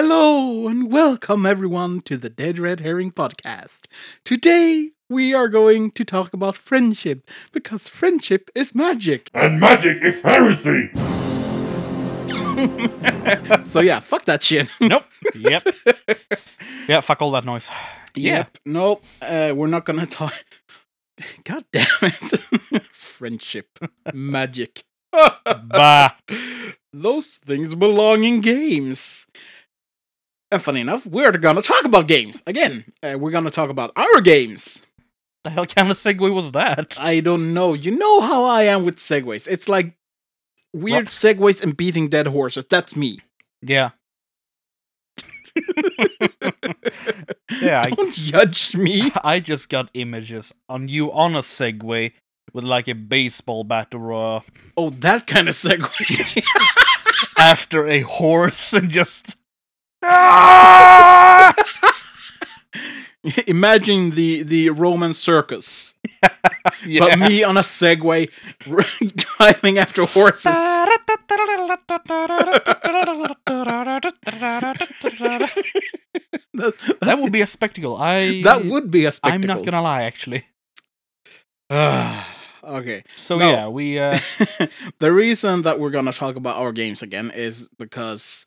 [0.00, 3.86] Hello and welcome everyone to the Dead Red Herring podcast.
[4.24, 9.28] Today we are going to talk about friendship because friendship is magic.
[9.34, 10.90] And magic is heresy!
[13.66, 14.68] So yeah, fuck that shit.
[14.80, 15.02] Nope.
[15.34, 15.66] Yep.
[16.86, 17.68] yeah, fuck all that noise.
[18.14, 18.36] Yeah.
[18.36, 18.58] Yep.
[18.66, 20.44] No, uh, we're not gonna talk.
[21.42, 22.82] God damn it.
[22.92, 23.80] friendship,
[24.14, 24.84] magic.
[25.10, 26.10] Bah.
[26.92, 29.26] Those things belong in games.
[30.50, 32.84] And funny enough, we're gonna talk about games again.
[33.02, 34.82] Uh, we're gonna talk about our games.
[35.44, 36.96] The hell kind of segue was that?
[37.00, 37.74] I don't know.
[37.74, 39.46] You know how I am with segues.
[39.46, 39.92] It's like
[40.72, 41.12] weird What?
[41.12, 42.64] segues and beating dead horses.
[42.68, 43.18] That's me.
[43.62, 43.90] Yeah.
[47.60, 49.10] yeah, I, Don't judge me.
[49.24, 52.12] I just got images on you on a Segway
[52.52, 54.42] with like a baseball bat or a,
[54.76, 56.42] Oh, that kind of segue.
[57.38, 59.37] after a horse and just.
[63.46, 65.94] Imagine the the Roman circus,
[66.86, 67.16] Yeah.
[67.16, 68.30] but me on a Segway
[69.16, 70.44] driving after horses.
[76.54, 77.96] That, that would be a spectacle.
[77.96, 79.34] I that would be a spectacle.
[79.34, 80.42] I'm not gonna lie, actually.
[81.70, 83.02] okay.
[83.16, 83.50] So No.
[83.50, 84.18] yeah, we uh,
[85.00, 88.44] the reason that we're gonna talk about our games again is because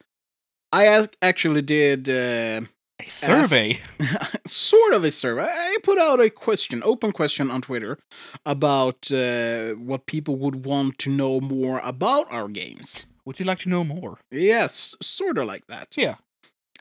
[0.72, 2.62] I actually did uh,
[3.00, 3.80] a survey.
[4.48, 5.44] sort of a survey.
[5.44, 7.98] I put out a question, open question on Twitter
[8.46, 13.06] about uh, what people would want to know more about our games.
[13.26, 14.20] Would you like to know more?
[14.32, 15.96] Yes, sort of like that.
[15.98, 16.16] Yeah.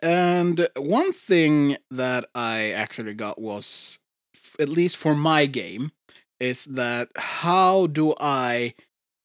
[0.02, 3.98] And one thing that I actually got was,
[4.34, 5.92] f- at least for my game,
[6.38, 8.74] is that how do I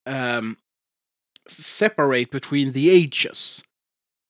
[0.06, 0.58] um,
[1.48, 3.64] separate between the ages?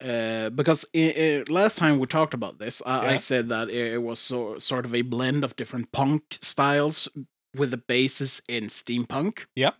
[0.03, 4.01] Uh, because i i last time we talked about this, I, I said that it
[4.01, 7.07] was so, sort of a blend of different punk styles
[7.55, 9.45] with the basis in steampunk.
[9.55, 9.71] Yeah.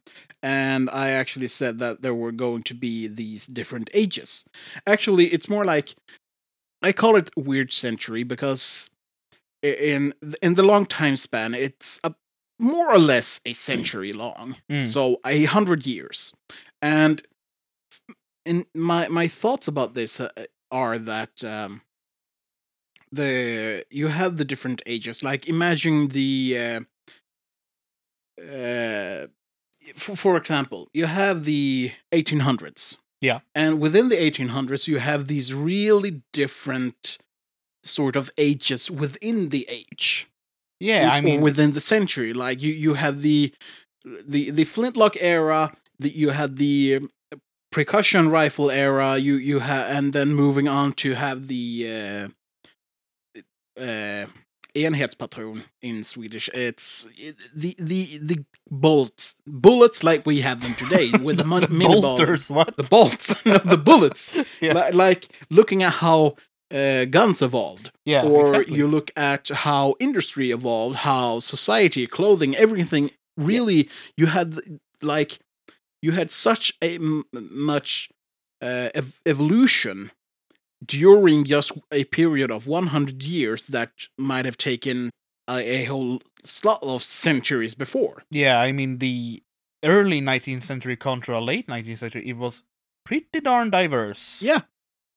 [0.42, 4.46] And I actually said that there were going to be these different ages.
[4.88, 5.96] Actually, it's more like
[6.82, 8.90] I call it weird century because
[9.62, 12.14] in in the long time span, it's a
[12.58, 14.88] more or less a century long, Mm.
[14.88, 16.32] so a hundred years.
[16.82, 17.22] And
[18.46, 20.30] in my my thoughts about this uh,
[20.72, 21.82] are that um,
[23.12, 25.24] the you have the different ages.
[25.24, 26.82] Like imagine the uh,
[28.42, 29.28] uh,
[29.96, 32.98] for, for example, you have the 1800s.
[33.22, 33.40] Yeah.
[33.54, 37.18] And within the 1800s, you have these really different
[37.84, 40.28] sort of ages within the age.
[40.80, 42.34] Yeah, I mean, within the century.
[42.34, 43.54] Like you, you have the
[44.04, 45.72] the the flintlock era.
[45.98, 47.10] The, you had the um,
[47.76, 49.18] percussion rifle era.
[49.18, 51.66] You you have, and then moving on to have the
[52.00, 52.28] uh,
[53.80, 54.26] uh,
[54.74, 56.50] enhetspatron in Swedish.
[56.54, 57.06] It's
[57.54, 62.50] the the the bolts bullets like we have them today with the mon- mini bolters.
[62.50, 62.78] What?
[62.78, 64.24] The bolts, no, the bullets.
[64.62, 64.74] Yeah.
[64.74, 66.36] Li- like looking at how
[66.74, 68.78] uh, guns evolved yeah, or exactly.
[68.78, 74.60] you look at how industry evolved, how society, clothing, everything really you had
[75.02, 75.40] like
[76.06, 78.10] you had such a m- much
[78.62, 80.12] uh, ev- evolution
[80.86, 85.10] during just a period of 100 years that might have taken
[85.50, 88.24] a, a whole slot of centuries before.
[88.30, 89.42] Yeah, I mean the
[89.84, 92.64] early 19th century contra late 19th century it was
[93.04, 94.44] pretty darn diverse.
[94.44, 94.62] Yeah,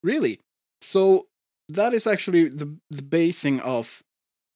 [0.03, 0.41] really.
[0.81, 1.27] So
[1.69, 4.03] that is actually the the basing of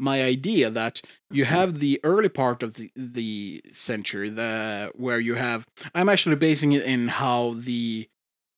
[0.02, 5.36] my idea that you have the early part of the the century, the where you
[5.36, 5.66] have.
[5.94, 8.08] I'm actually basing it in how the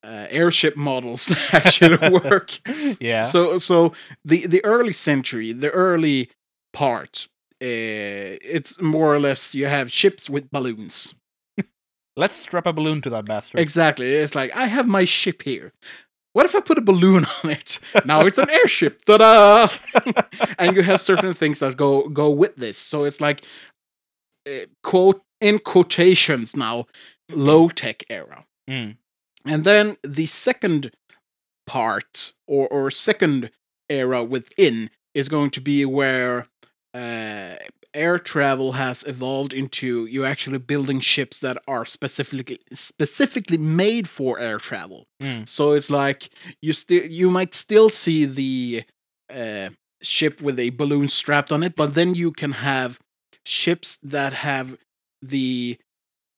[0.02, 2.58] uh, airship models actually work.
[3.00, 3.22] yeah.
[3.22, 3.92] So so
[4.24, 6.30] the the early century, the early
[6.72, 7.28] part,
[7.62, 11.14] uh, it's more or less you have ships with balloons.
[12.16, 13.60] Let's strap a balloon to that bastard.
[13.60, 14.10] Exactly.
[14.12, 15.72] It's like I have my ship here.
[16.34, 17.78] What if I put a balloon on it?
[18.04, 19.02] Now it's an airship.
[19.06, 19.68] Ta-da!
[20.58, 22.76] and you have certain things that go go with this.
[22.76, 23.44] So it's like
[24.46, 26.86] uh, quote in quotations now,
[27.30, 28.44] low tech era.
[28.68, 28.96] Mm.
[29.46, 30.90] And then the second
[31.66, 33.50] part or or second
[33.88, 36.48] era within is going to be where
[36.94, 37.54] uh,
[37.94, 44.38] air travel has evolved into you actually building ships that are specifically specifically made for
[44.38, 45.06] air travel.
[45.22, 45.48] Mm.
[45.48, 46.30] So it's like
[46.60, 48.84] you still you might still see the
[49.34, 49.70] uh,
[50.02, 52.98] ship with a balloon strapped on it, but then you can have
[53.44, 54.76] ships that have
[55.22, 55.78] the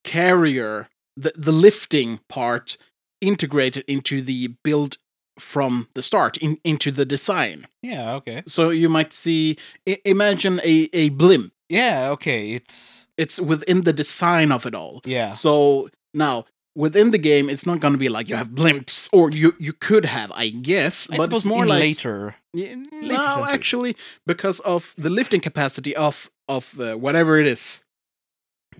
[0.05, 2.76] carrier the, the lifting part
[3.20, 4.99] integrated into the build
[5.38, 7.66] from the start in, into the design.
[7.82, 8.42] Yeah, okay.
[8.46, 9.56] So you might see,
[9.88, 11.52] I- imagine a, a blimp.
[11.68, 12.52] Yeah, okay.
[12.52, 15.00] It's It's within the design of it all.
[15.04, 15.30] yeah.
[15.32, 16.44] So now
[16.74, 19.72] within the game, it's not going to be like you have blimps, or you you
[19.72, 22.34] could have, I guess, I but it's more like later.
[22.52, 23.96] Yeah, later no, actually,
[24.26, 27.84] because of the lifting capacity of of uh, whatever it is,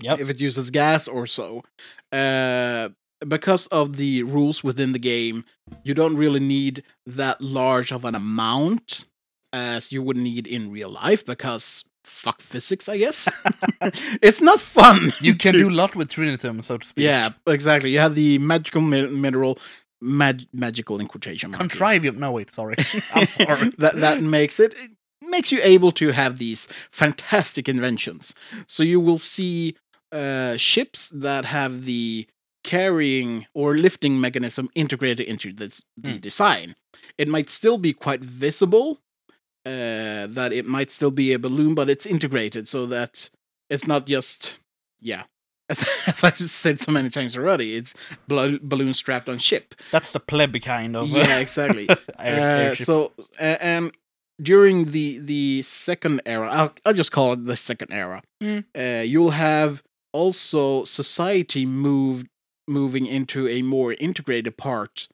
[0.01, 0.21] Yep.
[0.21, 1.63] if it uses gas or so,
[2.13, 2.91] uh,
[3.27, 5.45] because of the rules within the game,
[5.85, 9.07] you don't really need that large of an amount
[9.53, 13.29] as you would need in real life because fuck physics, I guess.
[14.23, 15.13] it's not fun.
[15.21, 17.05] You can to- do a lot with Trinitum, so to speak.
[17.05, 17.91] yeah, exactly.
[17.91, 19.59] You have the magical mi- mineral,
[20.01, 21.61] mag- magical in quotation marks.
[21.61, 22.19] Contrivium.
[22.19, 22.77] No, wait, sorry.
[23.15, 23.71] I'm sorry.
[23.79, 24.91] that that makes it, it
[25.31, 28.35] makes you able to have these fantastic inventions.
[28.69, 29.77] So you will see
[30.13, 32.27] uh, ships that have the
[32.75, 36.19] carrying or lifting mechanism integrated into this the Hmm.
[36.29, 36.75] design.
[37.17, 38.99] It might still be quite visible.
[39.65, 43.31] Uh, that it might still be a balloon, but it's integrated so that
[43.69, 44.59] it's not just
[45.01, 45.25] yeah.
[45.69, 47.93] As, as I've said so many times already, it's
[48.29, 49.75] blo- balloon strapped on ship.
[49.91, 51.09] That's the pleb kind of.
[51.09, 51.89] Yeah, exactly.
[52.21, 53.91] air- Uh, so uh, and
[54.41, 58.23] during the the second era, I'll, I'll just call it the second era.
[58.41, 58.65] Mm.
[58.79, 59.83] Uh, you'll have
[60.13, 62.29] also society moved
[62.69, 65.09] moving into a more integrated part,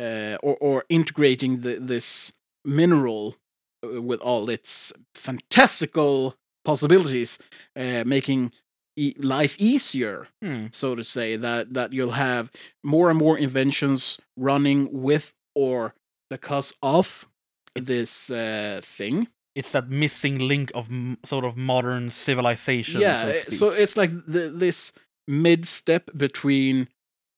[0.00, 2.32] uh, or or integrating the, this
[2.64, 3.36] mineral
[3.84, 6.34] uh, with all its fantastical
[6.64, 7.38] possibilities,
[7.76, 8.52] uh, making
[8.96, 10.66] e- life easier Hmm.
[10.70, 12.50] so to say that that you'll have
[12.84, 15.94] more and more inventions running with or
[16.30, 17.26] because of
[17.74, 23.00] this uh, thing It's that missing link of m- sort of modern civilization.
[23.00, 23.54] yeah so, uh, speak.
[23.58, 24.92] so it's like the, this
[25.28, 26.88] mid step between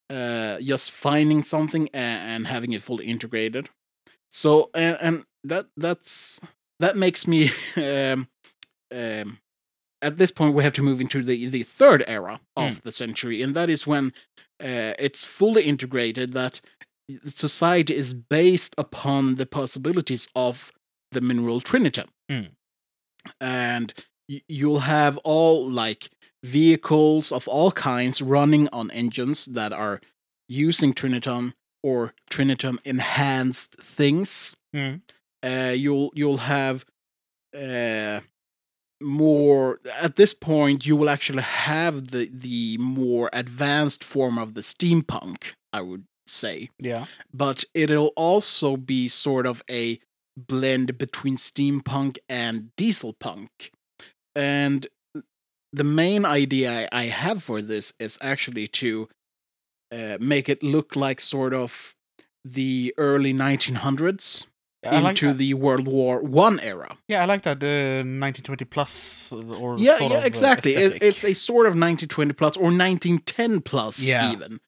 [0.09, 3.69] uh just finding something and, and having it fully integrated.
[4.31, 6.41] So and, and that that's
[6.79, 8.29] that makes me um
[8.95, 9.39] um
[10.03, 13.43] at this point we have to move into the the third era of the century
[13.43, 14.13] and that is when
[14.63, 16.61] uh, it's fully integrated that
[17.25, 20.73] society is based upon the possibilities of
[21.13, 22.51] the mineral trinity, Mm.
[23.41, 23.93] and
[24.49, 26.11] you'll have all like
[26.43, 30.01] vehicles of all kinds running on engines that are
[30.49, 31.53] using Triniton
[31.83, 35.01] or Triniton enhanced things Mm.
[35.43, 36.85] uh, you'll you'll have
[37.61, 38.21] uh,
[39.03, 44.61] more at this point you will actually have the the more advanced form of the
[44.61, 47.07] steampunk i would say yeah.
[47.35, 49.99] but it'll also be sort of a
[50.37, 53.73] blend between steampunk and diesel punk
[54.37, 54.87] and
[55.73, 59.09] the main idea i have for this is actually to
[59.93, 61.95] uh, make it look like sort of
[62.45, 64.47] the early 1900s
[64.83, 65.37] I like into that.
[65.39, 66.97] the World War One era.
[67.07, 70.73] Yeah, I like that uh, 1920 plus or Yeah, yeah, uh, exactly.
[70.75, 74.33] It, it's a sort of 1920 plus or 1910 plus, Yeah.
[74.33, 74.59] even.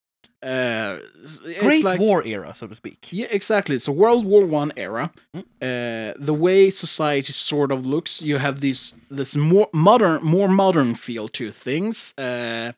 [0.43, 3.07] Uh, it's Great like, War era, so to speak.
[3.11, 3.75] Yeah, exactly.
[3.75, 5.43] It's a World War One era, Mm.
[5.61, 10.95] uh, the way society sort of looks, you have this this more modern, more modern
[10.95, 12.13] feel to things.
[12.17, 12.73] Uh,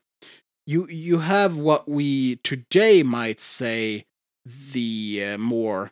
[0.67, 4.05] you you have what we today might say
[4.73, 5.91] the uh, more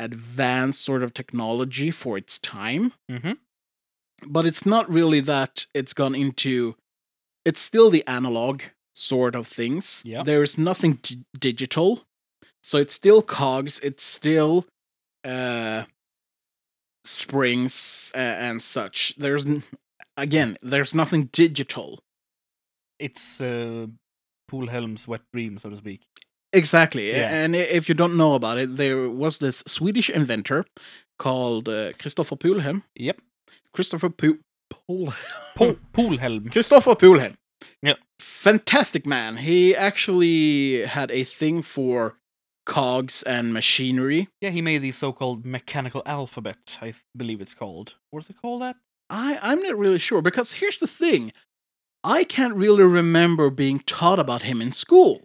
[0.00, 3.32] advanced sort of technology for its time, hmm
[4.26, 5.66] but it's not really that.
[5.74, 6.74] It's gone into.
[7.44, 8.62] It's still the analog
[8.96, 10.02] sort of things.
[10.04, 10.22] Yeah.
[10.24, 12.02] There is nothing d- digital.
[12.62, 14.64] So it's still cogs, it's still
[15.24, 15.84] uh
[17.04, 19.14] springs uh, and such.
[19.16, 19.62] There's n-
[20.16, 22.00] again, there's nothing digital.
[22.98, 23.86] It's uh,
[24.50, 26.00] Polhem's wet dream, so to speak.
[26.52, 27.10] Exactly.
[27.10, 27.44] Yeah.
[27.44, 30.64] And if you don't know about it, there was this Swedish inventor
[31.18, 32.82] called uh, Christopher Polhem.
[32.96, 33.20] Yep.
[33.74, 34.38] Christopher Pul
[35.56, 36.50] Polhem.
[36.50, 37.34] Christopher Polhem.
[37.82, 37.94] Yeah.
[38.18, 39.38] Fantastic man.
[39.38, 42.16] He actually had a thing for
[42.64, 44.28] cogs and machinery.
[44.40, 46.78] Yeah, he made the so-called mechanical alphabet.
[46.80, 47.94] I th- believe it's called.
[48.10, 48.62] What's it called?
[48.62, 48.76] That?
[49.08, 51.32] I, I'm not really sure because here's the thing.
[52.02, 55.22] I can't really remember being taught about him in school.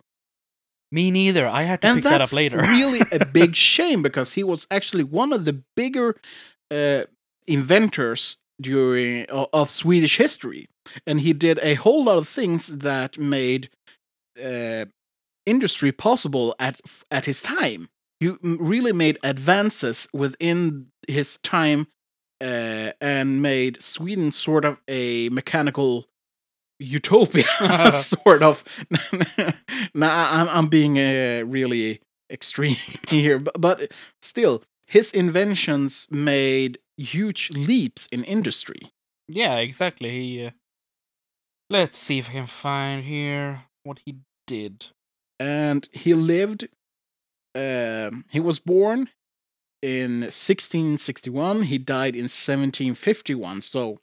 [0.91, 1.47] Me neither.
[1.47, 2.57] I had to and pick that up later.
[2.57, 6.17] really a big shame because he was actually one of the bigger
[6.69, 7.03] uh,
[7.47, 10.67] inventors during of Swedish history,
[11.05, 13.69] and he did a whole lot of things that made
[14.43, 14.85] uh,
[15.45, 17.89] industry possible at at his time.
[18.19, 21.87] He really made advances within his time
[22.39, 26.07] uh, and made Sweden sort of a mechanical
[26.79, 27.43] utopia,
[27.91, 28.63] sort of.
[29.93, 32.77] nah, I'm I'm being uh, really extreme
[33.09, 38.91] here, but, but still, his inventions made huge leaps in industry.
[39.27, 40.09] Yeah, exactly.
[40.09, 40.45] He.
[40.45, 40.51] Uh,
[41.71, 44.15] let's see if I can find here what he
[44.47, 44.75] did.
[45.39, 46.67] and he lived
[47.55, 49.09] um he was born
[49.81, 53.97] in 1661 he died in 1751 so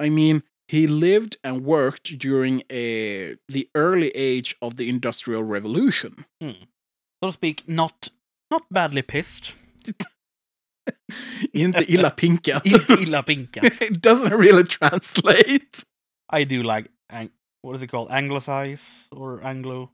[0.00, 6.24] i mean he lived and worked during a, the early age of the industrial revolution
[6.40, 8.10] So to speak, not
[8.50, 9.54] not badly pissed.
[11.52, 13.64] inte illa pinkat Inte illa pinkat.
[13.90, 15.84] it doesn't really translate
[16.30, 17.30] I do like ang-
[17.62, 18.10] what is it called?
[18.10, 19.90] Anglicize or Anglo?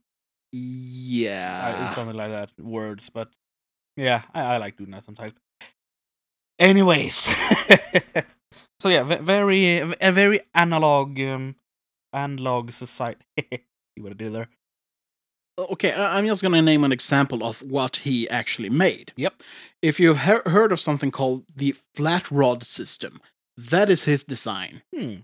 [0.52, 2.52] yeah something like that.
[2.60, 3.28] Words, but
[3.96, 5.32] yeah, I, I like doing that sometimes.
[6.58, 7.14] Anyways,
[8.78, 11.56] so yeah, ve- very a very analog um,
[12.12, 13.24] analog society.
[13.50, 14.48] See what I did there?
[15.56, 19.34] okay i'm just going to name an example of what he actually made Yep.
[19.82, 23.20] if you've he- heard of something called the flat rod system
[23.56, 25.18] that is his design Hmm,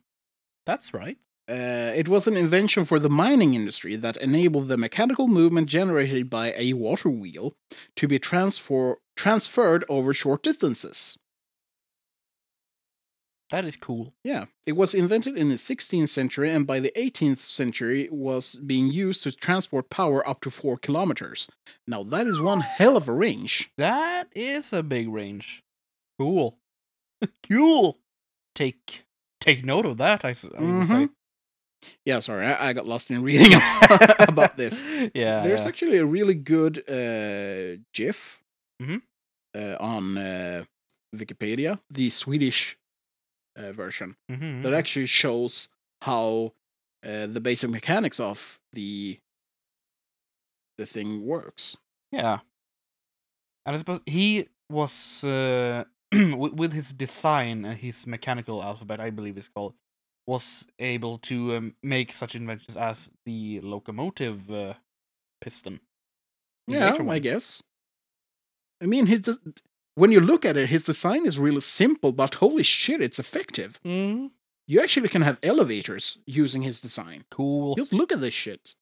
[0.71, 1.19] that's right.
[1.49, 6.31] Uh, it was an invention for the mining industry that enabled the mechanical movement generated
[6.31, 7.55] by a water wheel
[7.97, 11.19] to be transfer- transferred over short distances.
[13.51, 14.15] That is cool.
[14.23, 18.93] Yeah, it was invented in the 16th century and by the 18th century was being
[18.93, 21.49] used to transport power up to 4 kilometers.
[21.85, 23.73] Now that is one hell of a range.
[23.77, 25.65] That is a big range.
[26.17, 26.59] Cool.
[27.49, 27.97] cool.
[28.55, 29.05] Take
[29.41, 30.25] take note of that.
[30.25, 30.49] I, say.
[30.49, 31.11] Mhm.
[32.05, 33.53] Yeah, sorry, I, I got lost in reading
[34.29, 34.83] about this.
[35.15, 35.43] Yeah.
[35.43, 35.69] There's yeah.
[35.69, 38.43] actually a really good uh, GIF
[38.83, 39.03] Mhm.
[39.57, 40.65] uh, on uh,
[41.17, 42.77] Wikipedia, the Swedish
[43.57, 44.63] uh, version, Mhm.
[44.63, 45.69] that actually shows
[46.03, 46.53] how
[47.05, 49.19] uh, the basic mechanics of the
[50.79, 51.77] the thing works.
[52.13, 52.41] Yeah.
[53.67, 55.85] And I suppose he was uh,
[56.37, 59.75] with, with his design and his mechanical alphabet, I believe it's called,
[60.27, 64.75] was able to um, make such inventions as the locomotive uh,
[65.41, 65.81] piston.
[66.67, 67.63] Yeah, I guess.
[68.83, 69.53] I mean, his des-
[69.97, 73.81] when you look at it, his design is really simple, but holy shit, it's effective.
[73.85, 74.31] Mm,
[74.69, 77.25] You actually can have elevators using his design.
[77.31, 77.75] cool.
[77.75, 78.75] Just look at this shit.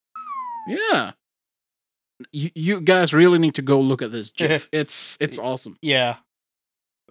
[0.67, 1.13] Yeah.
[2.33, 4.69] You, you guys really need to go look at this GIF.
[4.73, 5.77] it's it's awesome.
[5.81, 6.17] Yeah.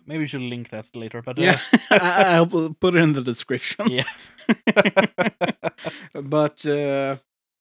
[0.08, 1.60] Maybe we should link that later, but uh, Yeah,
[1.92, 3.86] I, I'll put it in the description.
[3.90, 4.04] Yeah.
[6.24, 7.18] but uh,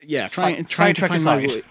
[0.07, 1.53] yeah, trying trying to find my aside.
[1.53, 1.63] way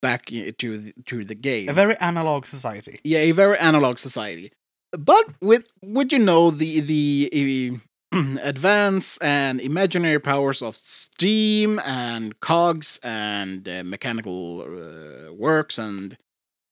[0.00, 1.68] back to the, to the game.
[1.68, 3.00] a very analog society.
[3.02, 4.52] yeah, a very analog society.
[4.96, 7.78] But with would you know the the
[8.42, 16.16] advance and imaginary powers of steam and cogs and uh, mechanical uh, works and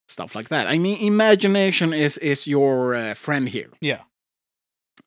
[0.08, 0.66] stuff like that.
[0.66, 3.70] I mean, imagination is is your uh, friend here.
[3.80, 4.02] Yeah.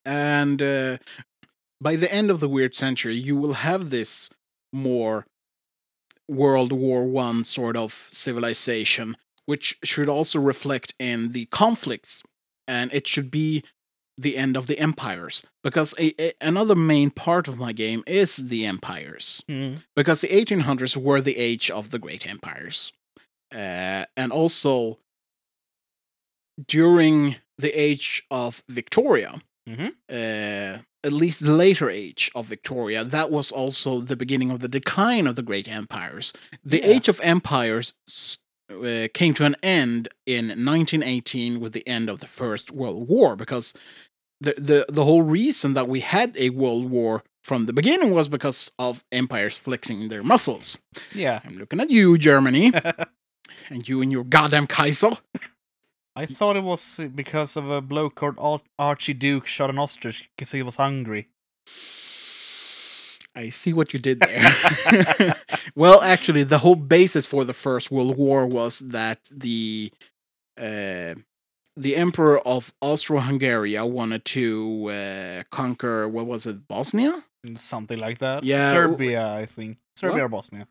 [0.06, 0.98] And uh,
[1.80, 4.30] by the end of the weird century, you will have this
[4.74, 5.26] more
[6.28, 12.24] World War One sort of civilization, which should also reflect in the conflicts,
[12.68, 13.64] and it should be
[14.18, 15.44] the end of the empires.
[15.64, 19.84] Because a, a, another main part of my game is the empires, Mm.
[19.96, 22.94] because the 1800s were the age of the great empires,
[23.54, 25.00] uh, and also
[26.68, 29.94] during the age of Victoria Mhm.
[30.10, 34.68] uh, at least the later age of Victoria, that was also the beginning of the
[34.68, 36.32] decline of the great empires.
[36.64, 36.88] The Yeah.
[36.88, 37.94] age of empires
[38.70, 43.36] uh, came to an end in 1918 with the end of the First World War,
[43.36, 43.74] because
[44.40, 48.28] the, the, the whole reason that we had a world war from the beginning was
[48.30, 50.78] because of empires flexing their muscles.
[51.14, 51.42] Yeah.
[51.44, 52.72] I'm looking at you, Germany,
[53.70, 55.12] and you and your goddamn Kaiser.
[56.16, 60.52] I thought it was because of a bloke called Ar- Archduke shot an ostrich because
[60.52, 61.30] he was hungry.
[63.34, 65.36] I see what you did there.
[65.76, 69.92] well, actually, the whole basis for the First World War was that the
[70.60, 71.16] uh,
[71.78, 77.24] the Emperor of Austro-Hungary wanted to uh, conquer what was it, Bosnia?
[77.56, 78.44] Something like that.
[78.44, 79.78] Yeah, Serbia, I think.
[79.96, 80.68] Serbia or Bosnia.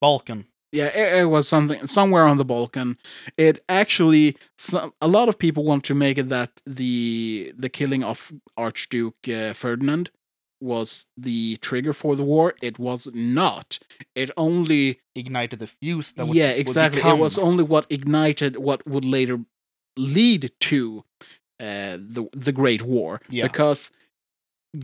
[0.00, 0.46] Balkan.
[0.76, 2.98] Yeah, it, it was something somewhere on the Balkan.
[3.38, 8.04] It actually, some, a lot of people want to make it that the the killing
[8.04, 10.10] of Archduke uh, Ferdinand
[10.60, 12.54] was the trigger for the war.
[12.62, 13.78] It was not.
[14.14, 17.00] It only Ignited the fuse that would yeah, would exactly.
[17.00, 19.40] It was only what ignited what would later
[19.96, 21.04] lead to
[21.58, 23.20] uh, the the Great War.
[23.30, 23.44] Yeah.
[23.44, 23.90] Because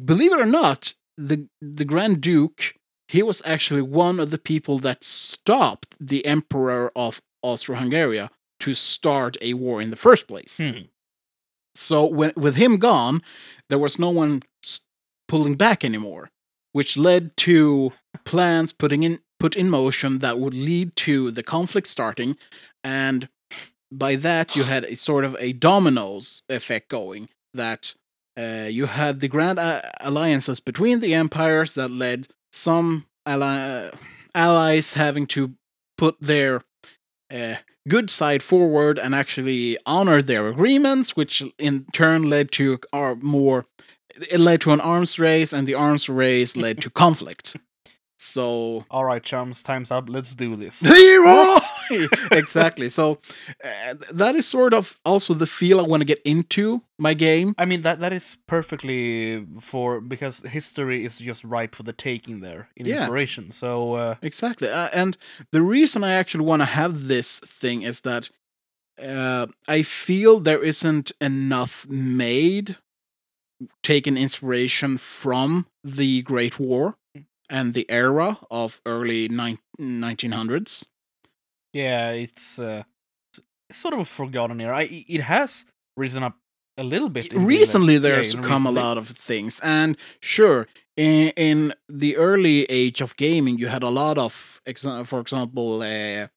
[0.04, 2.74] believe it or not, the the Grand Duke
[3.12, 8.26] he was actually one of the people that stopped the Emperor of Austro-Hungary
[8.60, 10.56] to start a war in the first place.
[10.56, 10.86] Hmm.
[11.74, 13.20] So when, with him gone,
[13.68, 14.42] there was no one
[15.28, 16.30] pulling back anymore,
[16.72, 17.92] which led to
[18.24, 22.38] plans putting in put in motion that would lead to the conflict starting,
[22.82, 23.28] and
[23.90, 27.94] by that you had a sort of a dominoes effect going that
[28.38, 33.90] uh, you had the grand a- alliances between the empires that led some ally-
[34.34, 35.54] allies having to
[35.96, 36.62] put their
[37.32, 37.56] uh,
[37.88, 43.66] good side forward and actually honor their agreements, which in turn led to our more
[44.30, 47.56] it led to an arms race, and the arms race led to conflict.
[48.22, 50.08] So All right, chums, time's up.
[50.08, 50.82] Let's do this.
[50.88, 51.58] Leroy!
[52.30, 52.88] exactly.
[52.88, 53.18] So
[53.64, 57.54] uh, that is sort of also the feel I want to get into my game.
[57.58, 62.40] I mean that that is perfectly for because history is just ripe for the taking
[62.40, 62.98] there in Yeah.
[62.98, 63.50] inspiration.
[63.50, 64.68] So uh, Exactly.
[64.68, 65.16] Uh, and
[65.50, 68.30] the reason I actually want to have this thing is that
[69.02, 72.76] uh, I feel there isn't enough made
[73.82, 76.96] taking inspiration from the Great War
[77.52, 80.84] and the era of early nine- 1900s.
[81.72, 82.82] yeah, it's uh,
[83.70, 84.76] sort of a forgotten era.
[84.78, 85.66] I, it has
[85.96, 86.36] risen up
[86.76, 87.30] a little bit.
[87.30, 90.66] the- recently yeah, there's in come a lot of things and sure
[90.96, 94.60] in, in the early age of gaming you had a lot of
[95.04, 96.28] for example uh,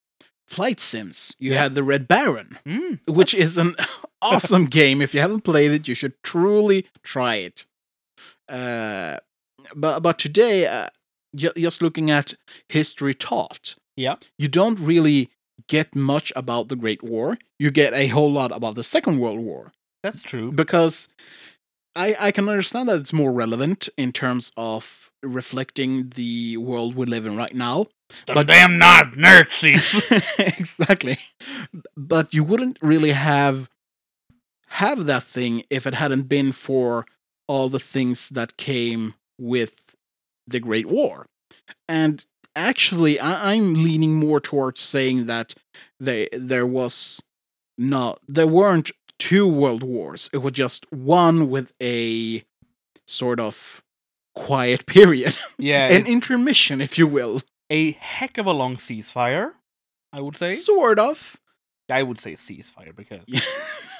[0.48, 1.62] flight sims you Yeah.
[1.63, 3.75] had the red baron Mm, which is an
[4.22, 7.65] awesome game if you haven't played it you should truly try it
[8.50, 9.17] uh,
[9.75, 10.88] but but today uh,
[11.36, 12.36] just looking at
[12.70, 14.15] history taught Yeah.
[14.38, 15.30] you don't really
[15.68, 19.39] get much about the great war you get a whole lot about the second world
[19.39, 19.72] war
[20.04, 20.51] that's true.
[20.51, 21.08] because
[21.96, 27.05] I I can understand that it's more relevant in terms of reflecting the world we
[27.07, 27.86] live in right now.
[28.27, 29.88] The but- damn not Nazis.
[30.38, 31.18] exactly.
[31.98, 33.70] But you wouldn't really have
[34.68, 37.05] have that thing if it hadn't been for
[37.48, 39.96] all the things that came with
[40.48, 41.25] the Great War.
[41.88, 42.25] And
[42.56, 45.56] actually I, I'm leaning more towards saying that
[46.00, 47.22] they there was
[47.78, 50.30] not there weren't two world wars.
[50.34, 52.44] It was just one with a
[53.08, 53.84] sort of
[54.36, 55.38] quiet period.
[55.58, 57.42] yeah, An intermission, if you will.
[57.70, 59.54] a heck of a long ceasefire.
[60.14, 60.56] I would say.
[60.56, 61.40] Sort of.
[61.90, 63.25] I would say ceasefire because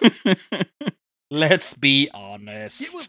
[1.32, 2.82] let's be honest.
[2.82, 3.06] Yeah, well,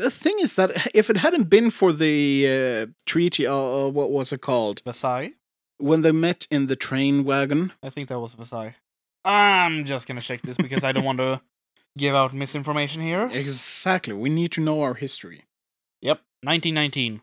[0.00, 4.10] the thing is that if it hadn't been for the uh, treaty, uh, uh, what
[4.10, 4.82] was it called?
[4.84, 5.32] Versailles.
[5.78, 7.72] When they met in the train wagon.
[7.82, 8.76] I think that was Versailles.
[9.24, 11.40] I'm just gonna check this because I don't want to
[11.98, 13.26] give out misinformation here.
[13.26, 14.14] Exactly.
[14.14, 15.44] We need to know our history.
[16.00, 17.20] Yep, 1919.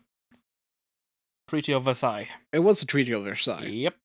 [1.48, 2.28] Treaty of Versailles.
[2.52, 3.66] It was the Treaty of Versailles.
[3.66, 3.96] Yep.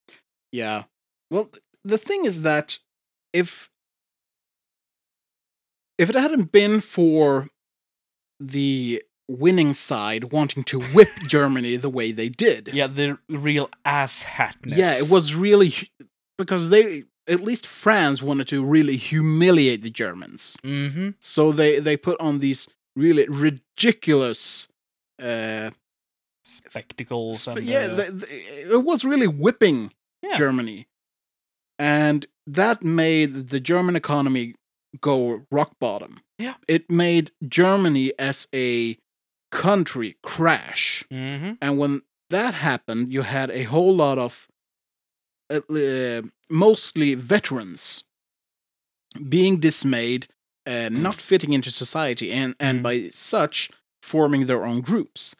[0.51, 0.83] Yeah.
[1.29, 1.49] Well,
[1.83, 2.79] the thing is that
[3.33, 3.69] if
[5.97, 7.49] if it hadn't been for
[8.39, 14.23] the winning side wanting to whip Germany the way they did, Yeah, the real ass
[14.23, 14.77] hatness.
[14.77, 15.73] yeah, it was really
[16.37, 20.57] because they at least France wanted to really humiliate the Germans.
[20.63, 21.11] Mm-hmm.
[21.21, 24.67] So they they put on these really ridiculous
[25.21, 25.71] uh
[26.45, 29.91] Spectacles sp- and yeah, uh, it was really whipping
[30.21, 30.35] Yeah.
[30.35, 30.87] Germany.
[31.79, 34.55] And that made the German economy
[35.01, 36.19] go rock bottom.
[36.37, 36.55] Yeah.
[36.67, 38.97] It made Germany as a
[39.51, 41.03] country crash.
[41.11, 41.53] mm-hmm.
[41.61, 44.47] And when that happened, you had a whole lot of
[45.49, 48.03] uh, uh, mostly veterans
[49.29, 50.27] being dismayed,
[50.65, 52.83] uh, not fitting into society, and, and Mhm.
[52.83, 53.69] by such
[54.01, 55.35] forming their own groups.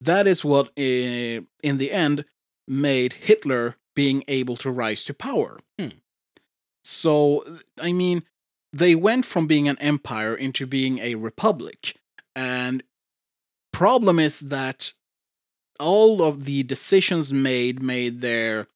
[0.00, 2.24] That is what, uh, in the end,
[2.66, 5.58] made Hitler being able to rise to power.
[5.78, 5.88] Hmm.
[6.84, 7.44] So,
[7.80, 8.22] I mean,
[8.72, 11.96] they went from being an empire into being a republic.
[12.36, 12.82] And
[13.72, 14.92] problem is that
[15.80, 18.66] all of the decisions made made their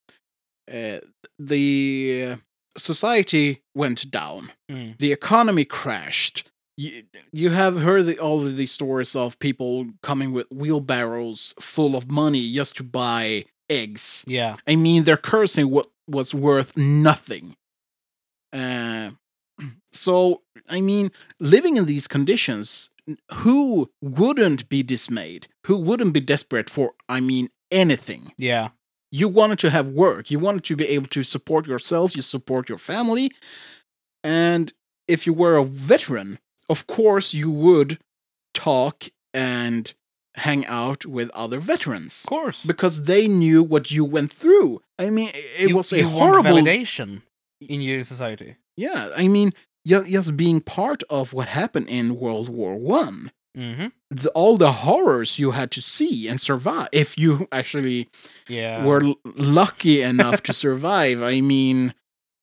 [0.72, 0.98] uh,
[1.38, 2.37] the
[2.76, 4.96] society went down Mm.
[4.98, 6.44] the economy crashed
[6.78, 7.02] you,
[7.33, 12.11] you have heard the, all of these stories of people coming with wheelbarrows full of
[12.11, 14.57] money just to buy eggs Yeah.
[14.66, 17.57] i mean their cursing what was worth nothing
[18.52, 19.11] uh,
[19.92, 22.90] so i mean living in these conditions
[23.42, 28.68] who wouldn't be dismayed who wouldn't be desperate for i mean anything Yeah.
[29.11, 32.68] you wanted to have work you wanted to be able to support yourself you support
[32.68, 33.31] your family
[34.24, 34.72] and
[35.09, 37.98] if you were a veteran of course you would
[38.55, 39.94] talk and
[40.37, 42.64] hang out with other veterans Of course.
[42.64, 47.22] because they knew what you went through i mean it you, was a horrible validation.
[47.61, 48.57] in your society.
[48.74, 49.52] Yeah, I mean,
[49.86, 53.88] just being part of what happened in World War One, Mm-hmm.
[54.10, 58.08] the, all the horrors you had to see and survive, if you actually
[58.48, 58.82] Yeah.
[58.82, 61.20] were l- lucky enough to survive.
[61.20, 61.92] I mean,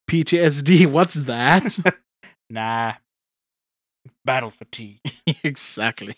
[0.10, 1.78] PTSD, what's that?
[2.52, 2.93] Nah.
[4.25, 4.99] Battle fatigue.
[5.43, 6.15] exactly.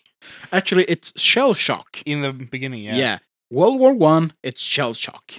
[0.52, 1.98] Actually, it's shell shock.
[2.06, 2.96] In the beginning, yeah.
[2.96, 3.18] Yeah.
[3.50, 5.34] World War One, it's shell shock.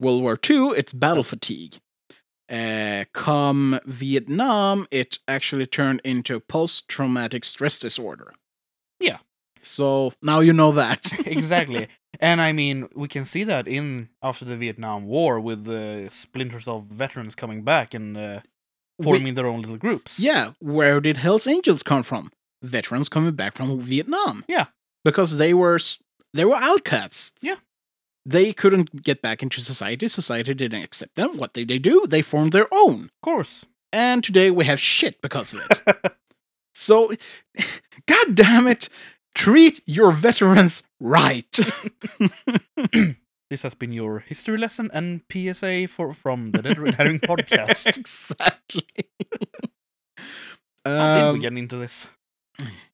[0.00, 1.76] World War Two, it's battle fatigue.
[2.52, 8.34] Uh, come Vietnam, it actually turned into post traumatic stress disorder.
[9.00, 9.18] Yeah.
[9.62, 11.12] So now you know that.
[11.26, 11.88] exactly.
[12.20, 16.68] And I mean, we can see that in after the Vietnam War with the splinters
[16.68, 18.40] of veterans coming back and uh,
[18.98, 20.20] We- forming their own little groups.
[20.20, 20.52] yeah.
[20.60, 22.30] Where did Hell's Angels come from?
[22.62, 24.44] Veterans coming back from Vietnam.
[24.48, 24.66] Yeah.
[25.04, 25.78] Because they were
[26.34, 27.32] they were outcasts.
[27.40, 27.56] Yeah.
[28.24, 30.06] They couldn't get back into society.
[30.08, 31.36] Society didn't accept them.
[31.36, 32.06] What did they do?
[32.06, 33.04] They formed their own.
[33.04, 33.66] Of course.
[33.92, 36.12] and today we have shit because of it.
[36.74, 37.12] so,
[38.06, 38.88] god damn it,
[39.34, 41.58] treat your veterans right.
[43.50, 47.98] This has been your history lesson and PSA for from the Dead Red Herring podcast.
[47.98, 48.86] exactly.
[50.86, 52.08] How did we Um, get into this?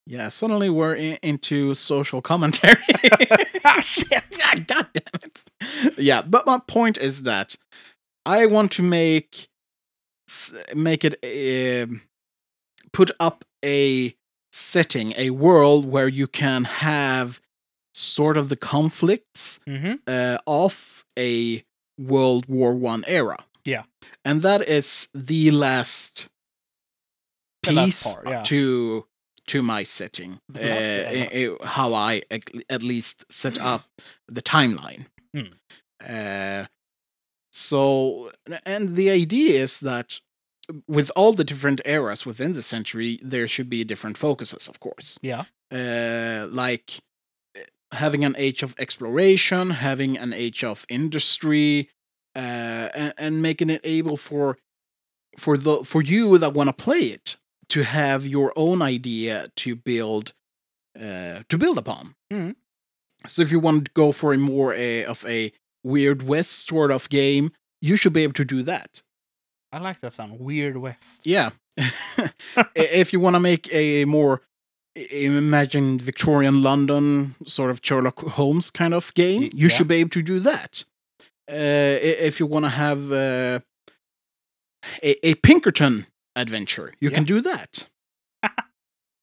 [0.08, 2.82] Yeah, suddenly we're in- into social commentary.
[3.80, 4.24] shit!
[4.38, 5.44] God, damn it.
[5.96, 7.56] Yeah, but my point is that
[8.26, 9.48] I want to make
[10.74, 12.02] make it um
[12.92, 14.14] put up a
[14.52, 17.40] setting, a world where you can have
[17.94, 19.94] sort of the conflicts Mm-hmm.
[20.06, 21.64] uh, of a
[21.98, 23.38] World War One era.
[23.64, 23.82] Yeah.
[24.24, 26.28] and that is the last
[27.64, 28.42] The last piece part, yeah.
[28.44, 29.06] to
[29.48, 30.40] to my setting.
[30.54, 31.54] Uh, yeah.
[31.64, 33.82] how I at, least set up
[34.26, 35.06] the timeline.
[35.34, 35.52] Hmm.
[36.08, 36.66] Uh,
[37.52, 38.30] so,
[38.64, 40.20] and the idea is that
[40.86, 45.18] with all the different eras within the century, there should be different focuses, of course
[45.22, 45.44] Yeah.
[45.72, 47.00] uh, like
[47.92, 51.88] having an age of exploration, having an age of industry,
[52.36, 54.58] uh, and, and making it able for
[55.38, 57.37] for the for you that want to play it
[57.70, 60.32] to have your own idea to build
[60.98, 62.14] uh, to build upon.
[62.32, 62.56] Mhm.
[63.26, 65.52] So if you want to go for a more uh, of a
[65.84, 67.50] weird west sort of game,
[67.80, 69.02] you should be able to do that.
[69.72, 70.40] I like that sound.
[70.40, 71.26] Weird West.
[71.26, 71.50] Yeah.
[72.74, 74.42] if you want to make a more
[74.96, 79.68] i- imagined Victorian London sort of Sherlock Holmes kind of game, you yeah.
[79.68, 80.84] should be able to do that.
[81.50, 83.60] Uh, if you want to have uh,
[85.02, 86.06] a, a Pinkerton
[86.38, 87.88] adventure, you can do that.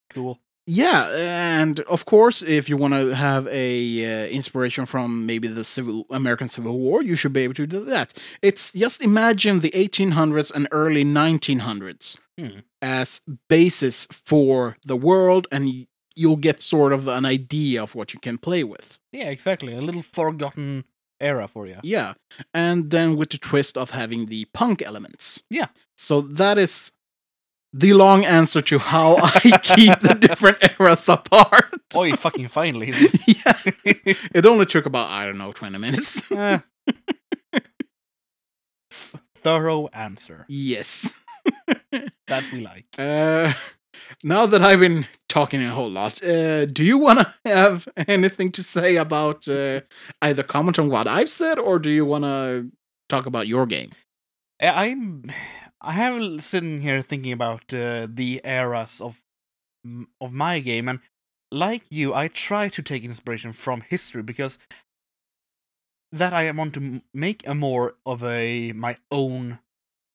[0.10, 0.40] Cool.
[0.68, 3.74] Yeah, and of course, if you want to have a
[4.04, 7.84] uh, inspiration from maybe the civil American Civil War, you should be able to do
[7.86, 8.14] that.
[8.42, 12.60] It's just imagine the 1800s and early 1900s Hmm.
[12.82, 18.20] as basis for the world, and you'll get sort of an idea of what you
[18.20, 18.98] can play with.
[19.12, 19.74] Yeah, exactly.
[19.76, 20.84] A little forgotten
[21.20, 21.78] era for you.
[21.84, 22.14] Yeah,
[22.54, 25.44] and then with the twist of having the punk elements.
[25.50, 25.68] Yeah.
[25.98, 26.92] So that is
[27.78, 31.74] the long answer to how I keep the different eras apart.
[31.96, 32.88] Oi, fucking finally.
[33.28, 33.60] yeah.
[34.34, 36.32] It only took about, I don't know, 20 minutes.
[36.32, 36.60] Eh.
[39.36, 40.46] Thorough answer.
[40.48, 41.22] yes.
[42.28, 42.88] That we like.
[42.98, 43.54] Uh,
[44.24, 48.52] now that I've been talking a whole lot, uh, do you want to have anything
[48.54, 49.82] to say about uh,
[50.24, 52.72] either comment on what I've said or do you want to
[53.10, 53.92] talk about your game?
[54.60, 55.30] Eh, I'm.
[55.86, 59.22] I have sitting here thinking about uh, the eras of
[60.20, 61.00] of my game, and
[61.52, 64.58] like you, I try to take inspiration from history because
[66.12, 69.60] that I want to make a more of a my own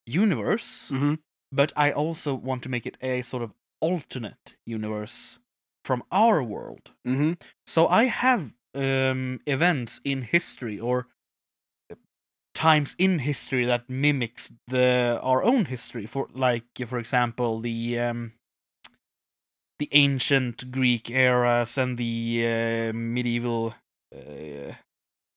[0.06, 1.14] universe, Mm-hmm.
[1.52, 5.38] but I also want to make it a sort of alternate universe
[5.84, 6.92] from our world.
[7.06, 7.32] Mm-hmm.
[7.66, 11.06] So I have um, events in history or
[12.54, 16.06] times in history that mimics the our own history.
[16.06, 18.32] For like, for example, the um,
[19.78, 23.74] the ancient Greek eras and the uh, medieval
[24.14, 24.74] uh,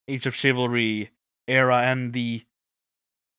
[0.07, 1.11] Age of Chivalry
[1.47, 2.43] era and the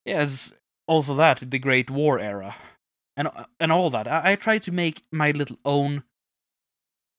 [0.07, 0.53] yes,
[0.87, 2.57] also that the Great War era
[3.17, 3.29] and
[3.61, 4.07] and all that.
[4.09, 6.05] I, I try to make my little own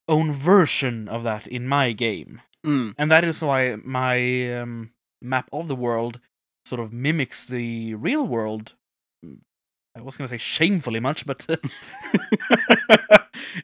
[0.07, 2.95] own version of that in my game, Mm.
[2.97, 4.89] and that is why my um,
[5.21, 6.19] map of the world
[6.65, 8.73] sort of mimics the real world.
[9.97, 11.47] I was gonna say shamefully much, but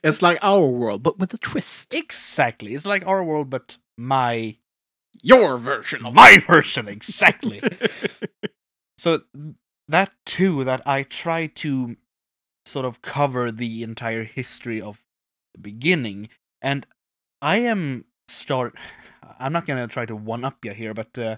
[0.04, 1.94] it's like our world, but with a twist.
[1.94, 4.58] exactly, it's like our world, but my
[5.22, 7.60] Your version of my version exactly.
[8.98, 9.22] so
[9.88, 11.98] that too that I try to
[12.66, 15.02] sort of cover the entire history of
[15.54, 16.30] the beginning,
[16.62, 16.86] and
[17.42, 18.76] I am start.
[19.40, 21.38] I'm not gonna try to one up you here, but uh,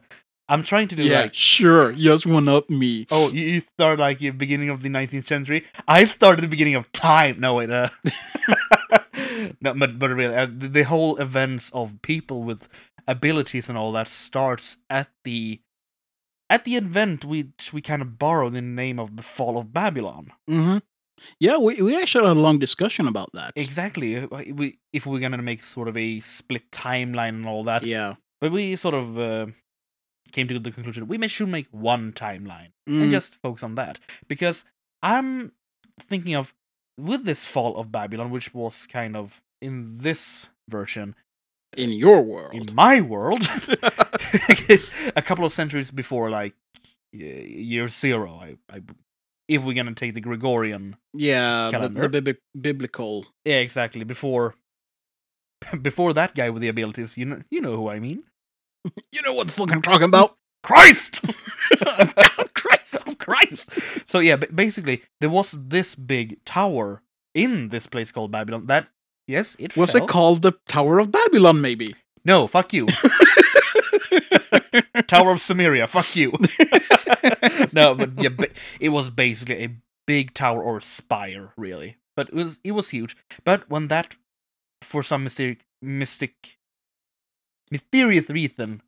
[0.53, 1.33] I'm trying to do yeah, like.
[1.33, 1.91] sure.
[1.93, 3.07] Just one up me.
[3.11, 5.63] Oh, you, you start like the beginning of the 19th century.
[5.87, 7.39] I started the beginning of time.
[7.39, 7.69] No, wait.
[7.71, 7.89] Uh,
[9.61, 12.67] no, but but really, uh, the, the whole events of people with
[13.07, 15.59] abilities and all that starts at the
[16.49, 19.73] at the event which we kind of borrowed in the name of the fall of
[19.73, 20.31] Babylon.
[20.47, 20.77] hmm
[21.39, 23.51] Yeah, we we actually had a long discussion about that.
[23.55, 24.17] Exactly.
[24.17, 28.15] uh, We if we're gonna make sort of a split timeline and all that, Yeah.
[28.41, 29.47] but we sort of uh,
[30.34, 32.72] came to the conclusion we may should make one timeline.
[32.89, 34.65] Mm, and just focus on that because
[35.02, 35.54] I'm
[36.02, 36.54] thinking of
[36.98, 41.15] with this fall of Babylon, which was kind of in this version
[41.78, 42.54] in your world.
[42.54, 43.41] in my world,
[45.15, 46.56] a couple of centuries before like
[47.12, 48.39] year zero.
[48.41, 48.82] I, I
[49.48, 52.08] if we're gonna take the Gregorian, yeah, the, calendar.
[52.08, 53.26] the bibli- biblical.
[53.46, 54.56] yeah, exactly before.
[55.82, 58.24] Before that guy with the abilities, you know, you know who I mean.
[59.12, 60.36] You know what the fuck I'm talking about?
[60.63, 61.22] Christ!
[62.54, 63.04] Christ.
[63.08, 63.69] Oh, Christ!
[64.10, 67.02] So yeah, ba- basically there was this big tower
[67.34, 68.65] in this place called Babylon.
[68.67, 68.88] That
[69.28, 70.04] yes, it Was fell.
[70.04, 71.62] it called the Tower of Babylon?
[71.62, 71.93] Maybe.
[72.26, 72.88] No, fuck you.
[75.08, 76.32] Tower of Samaria, fuck you.
[77.74, 78.30] no, but yeah,
[78.80, 79.69] it was basically a
[80.06, 81.98] big tower or spire, really.
[82.15, 83.15] But it was it was huge.
[83.43, 84.15] But when that,
[84.82, 86.58] for some mysterious, mystic,
[87.75, 88.81] mysterious reason,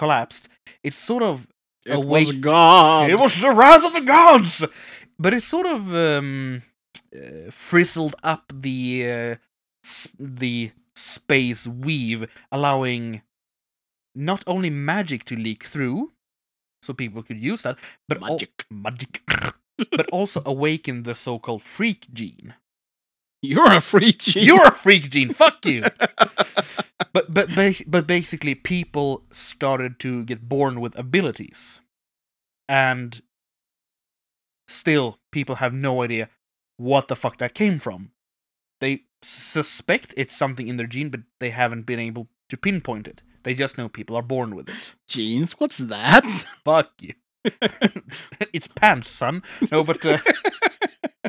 [0.00, 0.48] collapsed,
[0.82, 1.46] it sort of
[1.86, 3.10] It Awake- was God.
[3.10, 4.64] it was the wrath of the gods.
[5.18, 6.62] But it sort of um,
[7.14, 8.80] uh, frizzled up the
[9.16, 9.34] uh,
[9.84, 13.22] s- the space weave, allowing
[14.14, 16.12] not only magic to leak through,
[16.82, 17.76] so people could use that,
[18.08, 18.64] but al- Magic.
[18.70, 19.22] magic,
[19.96, 22.54] but also awaken the so-called freak gene.
[23.42, 24.18] You're a freak.
[24.18, 24.44] gene.
[24.46, 25.30] You're a freak gene.
[25.34, 25.82] Fuck you.
[27.14, 31.80] but but ba- but basically, people started to get born with abilities,
[32.68, 33.22] and
[34.68, 36.28] still, people have no idea
[36.76, 38.10] what the fuck that came from.
[38.80, 43.22] They suspect it's something in their gene, but they haven't been able to pinpoint it.
[43.44, 44.94] They just know people are born with it.
[45.06, 45.52] jeans.
[45.52, 46.24] What's that?
[46.64, 47.14] Fuck you.
[48.52, 49.42] it's pants, son.
[49.70, 50.18] No, but uh,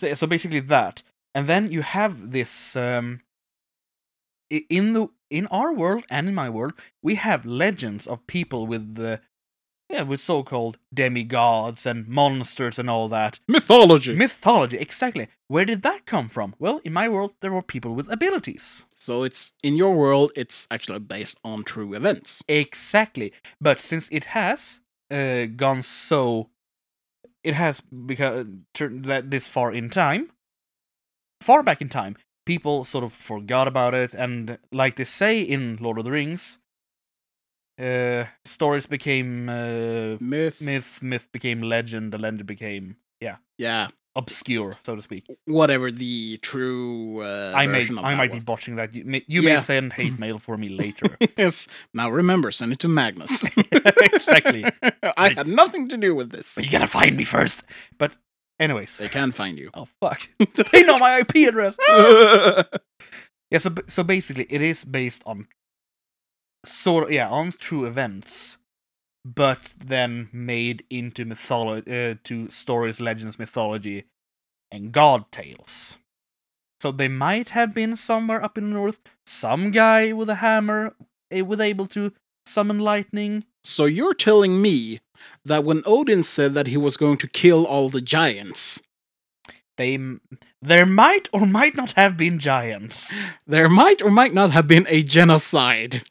[0.00, 1.02] so, so basically that,
[1.34, 3.20] and then you have this um,
[4.50, 8.94] in the in our world and in my world, we have legends of people with
[8.94, 9.20] the
[9.90, 14.14] yeah with so-called demigods and monsters and all that Mythology.
[14.14, 14.78] mythology.
[14.78, 15.28] Exactly.
[15.48, 16.54] Where did that come from?
[16.58, 18.86] Well, in my world, there were people with abilities.
[18.96, 20.32] so it's in your world.
[20.36, 22.42] It's actually based on true events.
[22.48, 23.32] Exactly.
[23.60, 24.80] But since it has
[25.10, 26.50] uh, gone so,
[27.44, 30.30] it has because turned that this far in time,
[31.40, 35.76] far back in time, people sort of forgot about it, and like they say in
[35.80, 36.58] Lord of the Rings,
[37.78, 40.60] uh, stories became uh, Myth.
[40.62, 43.88] myth, myth became legend, the legend became yeah Yeah.
[44.14, 45.24] obscure, so to speak.
[45.44, 47.20] Whatever the true.
[47.22, 48.40] Uh, I may I might was.
[48.40, 48.94] be botching that.
[48.94, 51.18] You may, you may send hate mail for me later.
[51.36, 51.68] yes.
[51.92, 53.44] Now remember, send it to Magnus.
[54.16, 54.64] Exactly.
[55.16, 56.54] I had nothing to do with this.
[56.54, 57.64] but you gotta find me first.
[57.98, 58.16] But
[58.58, 59.70] anyways, They can find you.
[59.74, 60.28] oh fuck,
[60.72, 61.76] they know my IP address.
[63.50, 65.48] yeah, so so basically, it is based on
[66.64, 68.58] sort of yeah on true events,
[69.24, 74.04] but then made into mythology, uh, to stories, legends, mythology,
[74.70, 75.98] and god tales.
[76.78, 80.94] So they might have been somewhere up in the north, some guy with a hammer,
[81.30, 82.12] eh, with able to
[82.46, 83.44] summon lightning.
[83.62, 85.00] so you're telling me
[85.44, 88.80] that when Odin said that he was going to kill all the giants,
[89.76, 89.98] They,
[90.62, 93.12] there might or might not have been giants.
[93.46, 96.02] there might or might not have been a genocide.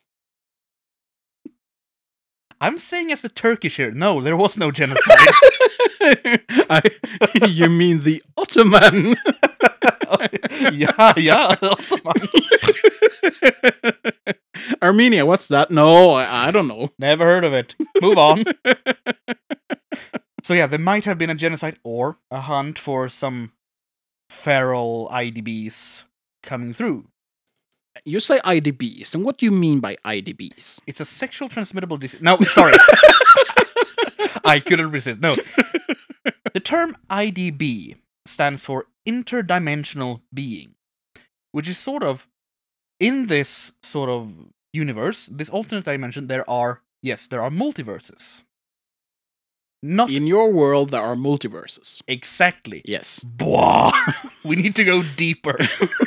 [2.61, 5.17] I'm saying as a Turkish here, no, there was no genocide.
[6.69, 6.81] I,
[7.47, 9.15] you mean the Ottoman?
[10.73, 12.13] yeah, yeah, Ottoman.
[14.81, 15.71] Armenia, what's that?
[15.71, 16.89] No, I, I don't know.
[16.99, 17.75] Never heard of it.
[18.01, 18.43] Move on.
[20.43, 23.51] so yeah, there might have been a genocide or a hunt for some
[24.29, 26.05] feral IDBs
[26.43, 27.07] coming through.
[28.03, 30.81] You say IDBs, and what do you mean by IDBs?
[30.85, 32.21] It's a sexual transmittable disease.
[32.21, 32.77] No, sorry.
[34.45, 35.21] I couldn't resist.
[35.21, 35.37] No.
[36.53, 40.75] The term IDB stands for interdimensional being,
[41.51, 42.27] which is sort of
[42.99, 44.31] in this sort of
[44.73, 48.43] universe, this alternate dimension, there are, yes, there are multiverses.
[49.83, 52.01] Not In your world, there are multiverses.
[52.07, 52.81] exactly.
[52.85, 53.19] Yes.
[53.23, 53.91] Blah.
[54.43, 55.57] we need to go deeper.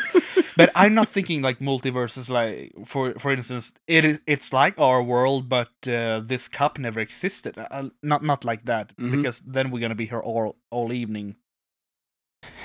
[0.57, 2.29] but I'm not thinking like multiverses.
[2.29, 6.99] Like for for instance, it is it's like our world, but uh, this cup never
[6.99, 7.55] existed.
[7.57, 9.13] Uh, not not like that, Mhm.
[9.13, 11.37] because then we're gonna be here all all evening.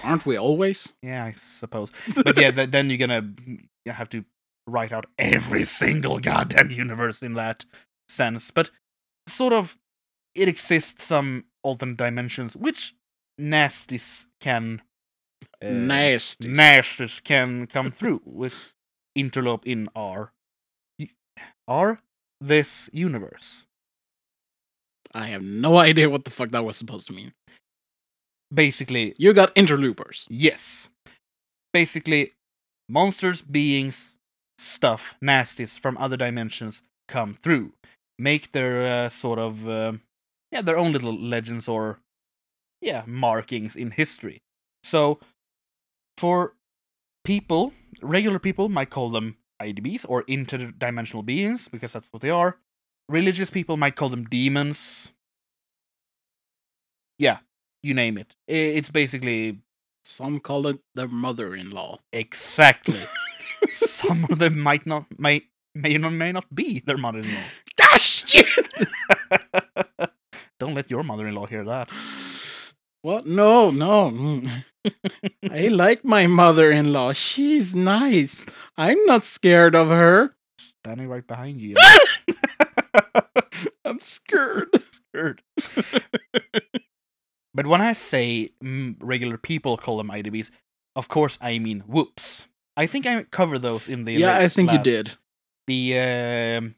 [0.03, 0.95] Aren't we always?
[1.03, 1.91] Yeah, I suppose.
[2.23, 3.21] But yeah, th- then you're gonna
[3.85, 4.25] you have to
[4.67, 7.65] write out every single goddamn universe in that
[8.07, 8.51] sense.
[8.51, 8.71] But
[9.27, 9.77] sort of,
[10.35, 12.93] it exists some alternate dimensions which
[13.39, 14.81] nasties can.
[15.61, 16.47] uh, Nasty.
[16.47, 18.73] nasties can come through with
[19.17, 20.31] interlope in our
[21.67, 21.99] our
[22.41, 23.65] this universe.
[25.13, 27.33] I have no idea what the fuck that was supposed to mean.
[28.53, 30.25] Basically, You got interloopers.
[30.29, 30.89] yes.
[31.71, 32.33] Basically,
[32.89, 34.17] monsters, beings,
[34.57, 37.73] stuff, nasties from other dimensions come through,
[38.17, 39.93] make their uh, sort of uh,
[40.51, 41.99] yeah their own little legends or
[42.81, 44.41] yeah markings in history.
[44.83, 45.19] So,
[46.17, 46.55] for
[47.23, 52.57] people, regular people might call them IDBs or interdimensional beings because that's what they are.
[53.09, 55.13] Religious people might call them demons.
[57.19, 57.39] Yeah,
[57.81, 58.35] you name it.
[58.47, 59.59] It's basically
[60.03, 61.99] Some call it their mother-in-law.
[62.11, 62.99] exactly.
[63.71, 67.43] Some of them might not, might, may or may not be their mother-in-law.
[67.81, 68.47] Ah, shit!
[70.59, 71.89] Don't let your mother-in-law hear that.
[73.01, 73.25] What?
[73.27, 74.11] No, no.
[74.11, 74.49] mm.
[75.49, 77.13] I like my mother-in-law.
[77.13, 78.45] She's nice.
[78.77, 80.35] I'm not scared of her.
[80.57, 81.75] Standing right behind you.
[83.85, 84.69] I'm scared.
[84.91, 85.41] Scared.
[87.53, 90.51] But when I say mm, regular people call them IDBs,
[90.95, 92.47] of course I mean whoops.
[92.75, 95.17] I think I covered those in the Yeah, I think you did.
[95.67, 96.75] The um,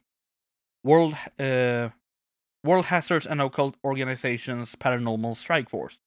[0.83, 1.89] World uh,
[2.63, 6.01] World Hazards and Occult Organizations Paranormal Strike Force.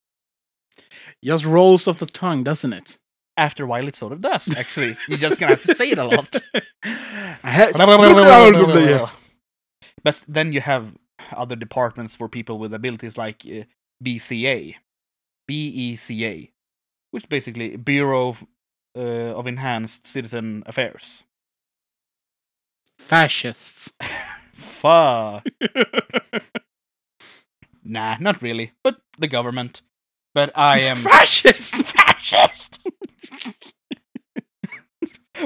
[1.25, 2.99] Just rolls off the tongue, doesn't it?
[3.37, 4.55] After a while, it sort of does.
[4.55, 6.37] Actually, you're just gonna have to say it a lot.
[10.05, 10.97] But then you have
[11.33, 13.65] other departments for people with abilities like uh,
[14.05, 14.77] BCA,
[15.51, 16.51] BECA,
[17.11, 18.47] which basically Bureau of,
[18.97, 21.25] uh, of Enhanced Citizen Affairs.
[22.99, 23.93] Fascists.
[24.53, 25.47] Fuck.
[27.89, 29.81] Nah, not really, but the government.
[30.35, 31.87] But I am fascist.
[31.97, 32.81] fascist.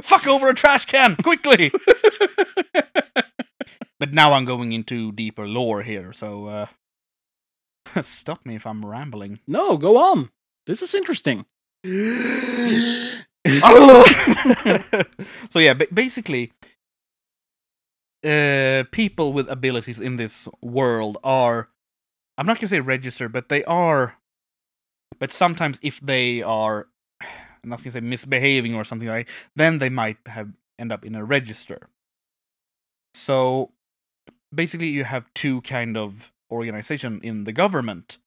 [0.02, 1.70] Fuck over a trash can quickly.
[4.00, 6.66] But now I'm going into deeper lore here, so uh
[8.02, 9.40] stop me if I'm rambling.
[9.46, 10.31] no, go on.
[10.66, 11.44] This is interesting.
[15.50, 16.52] so yeah, ba- basically
[18.24, 21.68] uh people with abilities in this world are
[22.38, 24.16] I'm not going to say registered, but they are
[25.18, 26.87] but sometimes if they are
[27.20, 31.05] I'm not going to say misbehaving or something like then they might have end up
[31.05, 31.88] in a register.
[33.12, 33.72] So
[34.55, 38.18] basically you have two kind of organization in the government.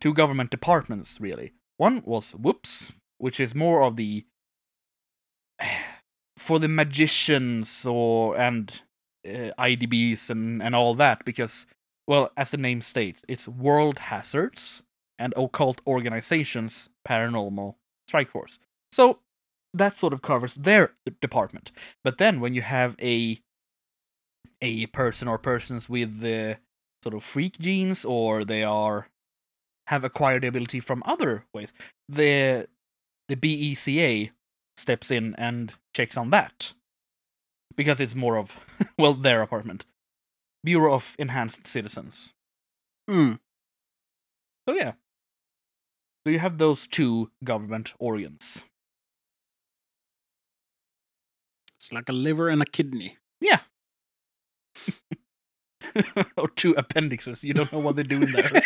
[0.00, 1.52] Two government departments really.
[1.76, 4.24] One was whoops which is more of the
[6.38, 8.82] for the magicians or and
[9.26, 11.66] uh, idbs and and all that because
[12.08, 14.84] well as the name states it's world hazards
[15.18, 17.74] and occult organizations paranormal
[18.08, 18.58] strike force.
[18.90, 19.20] So
[19.72, 21.70] that sort of covers their department.
[22.02, 23.38] But then when you have a
[24.62, 26.58] a person or persons with the
[27.02, 29.08] sort of freak genes or they are
[29.88, 31.72] have acquired the ability from other ways.
[32.08, 32.68] The
[33.28, 34.30] the BECA
[34.76, 36.72] steps in and checks on that
[37.76, 38.56] because it's more of
[38.98, 39.86] well their apartment.
[40.62, 42.34] Bureau of enhanced citizens.
[43.08, 43.34] Hmm.
[44.68, 44.92] so yeah.
[46.26, 48.64] So you have those two government organs
[51.80, 53.16] It's like a liver and a kidney.
[56.36, 58.50] or two appendixes you don't know what they're doing there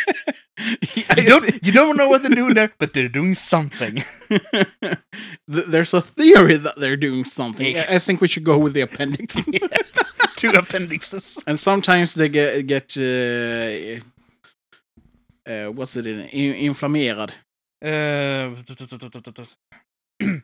[1.16, 4.02] you don't you don't know what they're doing there but they're doing something
[5.46, 7.76] There's a theory that they're doing something.
[7.76, 9.36] I- I think we should go with the appendix.
[10.36, 14.00] two appendixes and sometimes they get get uh,
[15.50, 17.30] uh, what's it in, in inflammerad.
[17.84, 18.54] Uh,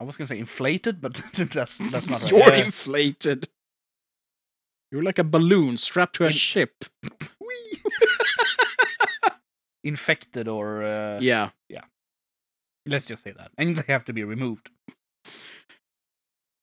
[0.00, 2.28] I was gonna say inflated, but that's that's not.
[2.30, 3.48] You're inflated.
[4.90, 6.84] You're like a balloon strapped to a In- ship.
[9.84, 11.50] infected or uh, Yeah.
[12.88, 14.70] let's just say that, and they have to be removed.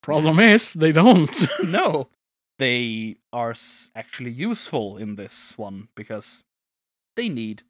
[0.02, 1.46] Problem is they don't.
[1.70, 2.08] no,
[2.58, 6.44] they are s- actually useful in this one because
[7.16, 7.62] they need.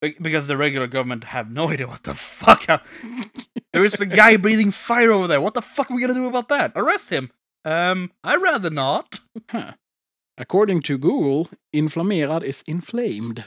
[0.00, 2.64] Be- Because the regular government have no idea what the fuck.
[2.64, 2.86] hap-
[3.72, 5.40] there is a guy breathing fire over there.
[5.40, 6.72] What the fuck are we gonna do about that?
[6.74, 7.30] Arrest him?
[7.64, 9.20] Um, I'd rather not.
[9.50, 9.72] Huh.
[10.38, 13.44] According to Google, inflammerad is inflamed.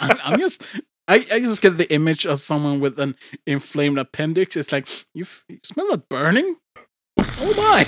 [0.00, 0.64] I'm, I'm just,
[1.06, 3.16] I, I just get the image of someone with an
[3.46, 4.56] inflamed appendix.
[4.56, 6.56] It's like, you, f- you smell that burning?
[7.18, 7.84] Oh my!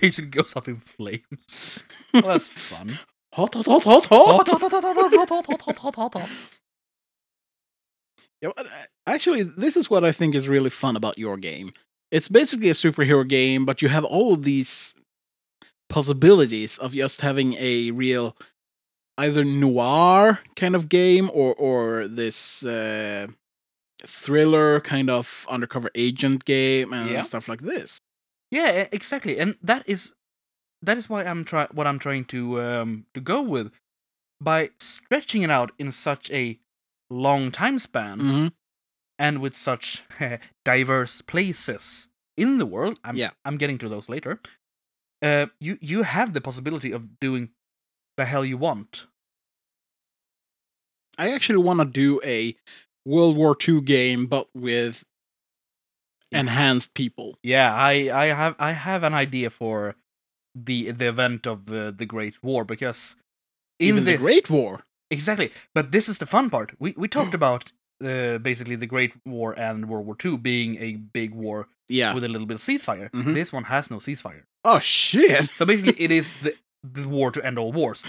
[0.00, 1.80] Basically goes up in flames.
[2.12, 2.98] Well, that's fun.
[3.34, 4.46] hot, hot, hot, hot, hot.
[5.08, 5.50] Yeah, but,
[8.56, 8.64] uh,
[9.06, 11.72] actually, this is what I think is really fun about your game.
[12.10, 14.94] It's basically a superhero game, but you have all of these
[15.88, 18.36] possibilities of just having a real
[19.18, 23.26] either noir kind of game or or this uh,
[24.04, 27.20] thriller kind of undercover agent game and Yeah.
[27.22, 28.00] stuff like this.
[28.50, 30.14] Yeah, exactly, and that is
[30.82, 33.72] that is why I'm try what I'm trying to um to go with
[34.40, 36.58] by stretching it out in such a
[37.14, 38.46] long time span hmm
[39.18, 40.02] and with such
[40.64, 42.98] diverse places in the world.
[43.04, 43.30] I'm, Yeah.
[43.44, 44.40] I'm getting to those later.
[45.22, 47.50] Uh, you you have the possibility of doing
[48.16, 49.06] the hell you want.
[51.16, 52.56] I actually want to do a
[53.06, 55.04] World War II game, but with
[56.32, 57.38] enhanced people.
[57.42, 59.94] Yeah, I I have I have an idea for
[60.54, 63.16] the the event of uh, the Great War because
[63.78, 64.84] in Even the this- Great War.
[65.14, 65.48] Exactly.
[65.76, 66.68] But this is the fun part.
[66.78, 67.72] We we talked about
[68.04, 71.58] uh, basically the Great War and World War II being a big war
[71.88, 72.14] Yeah.
[72.14, 73.08] with a little bit of ceasefire.
[73.10, 73.34] Mhm.
[73.34, 74.42] This one has no ceasefire.
[74.64, 75.50] Oh shit!
[75.50, 76.52] So basically, it is the
[76.96, 78.04] the war to end all wars,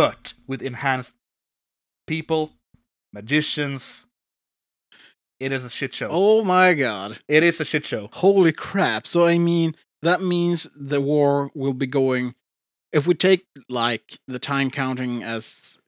[0.00, 1.14] but with enhanced
[2.06, 2.52] people,
[3.12, 4.06] magicians.
[5.40, 6.08] It is a shit show.
[6.10, 7.18] Oh my god!
[7.28, 8.08] It is a shit show.
[8.12, 9.06] Holy crap!
[9.06, 12.34] So I mean, that means the war will be going.
[12.92, 15.78] If we take like the time counting as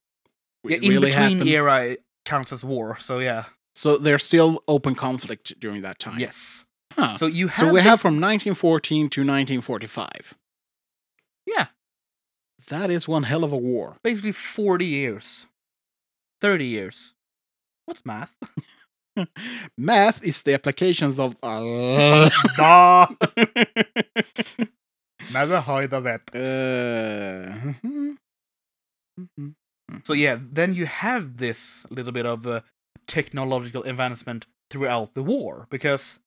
[0.64, 2.96] Yeah, in really between happened, era counts as war.
[3.00, 3.44] So yeah,
[3.74, 6.18] so there's still open conflict during that time.
[6.18, 6.64] yes.
[6.92, 7.14] Huh.
[7.14, 10.34] So you have So we the- have from 1914 to 1945.
[11.46, 11.66] Yeah.
[12.68, 13.96] That is one hell of a war.
[14.02, 15.46] basically forty years,
[16.40, 17.14] thirty years.
[17.86, 18.34] What's math?
[19.78, 21.36] Math is the applications of.
[21.42, 22.28] Uh,
[25.32, 26.22] Never heard of it.
[26.34, 27.52] uh,
[29.18, 29.54] mhm.
[30.05, 32.61] So yeah, then you have this little bit of uh,
[33.07, 36.20] technological advancement throughout the war because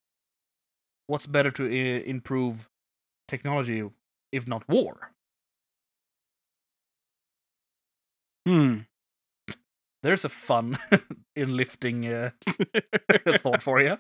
[1.08, 2.70] what's better to I- improve
[3.28, 3.84] technology
[4.32, 5.12] if not war?
[8.46, 8.88] Hmm.
[10.04, 10.78] There's a fun
[11.36, 12.32] in lifting uh,
[13.38, 13.98] thought for you.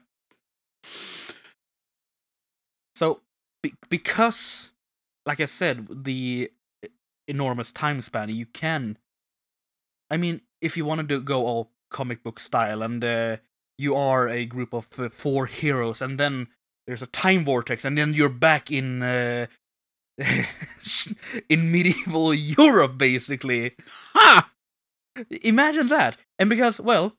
[2.96, 3.22] So
[3.62, 4.74] be- because,
[5.26, 6.52] like I said, the
[7.28, 8.98] enormous time span, you can.
[10.10, 13.38] I mean, if you wanted to go all comic book style, and uh,
[13.78, 16.48] you are a group of uh, four heroes, and then
[16.86, 19.48] there's a time vortex, and then you're back in uh,
[21.50, 23.76] in medieval Europe, basically.
[24.14, 24.50] Ha!
[25.42, 26.18] Imagine that.
[26.40, 27.16] And because, well,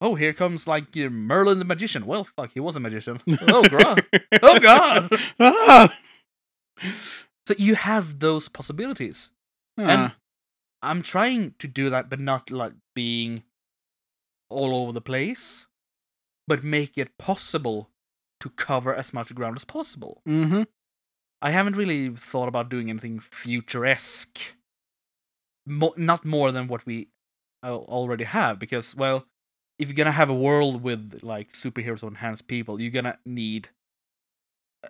[0.00, 2.06] oh, here comes like uh, Merlin the magician.
[2.06, 3.20] Well, fuck, he was a magician.
[3.42, 4.04] Oh, god.
[4.42, 5.10] Oh, God.
[5.40, 5.96] Ah!
[7.46, 9.30] So you have those possibilities.
[9.78, 10.16] Ah.
[10.84, 13.44] I'm trying to do that, but not like being
[14.50, 15.66] all over the place,
[16.46, 17.90] but make it possible
[18.40, 20.22] to cover as much ground as possible.
[20.26, 20.66] Mhm.
[21.40, 24.52] I haven't really thought about doing anything futuresque.
[25.66, 27.08] Mo- not more than what we
[27.64, 29.26] already have, because, well,
[29.78, 33.70] if you're gonna have a world with like superheroes or enhanced people, you're gonna need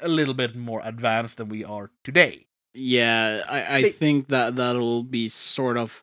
[0.01, 2.49] a little bit more advanced than we are today.
[2.74, 6.02] Yeah, I, I They- think that that'll be sort of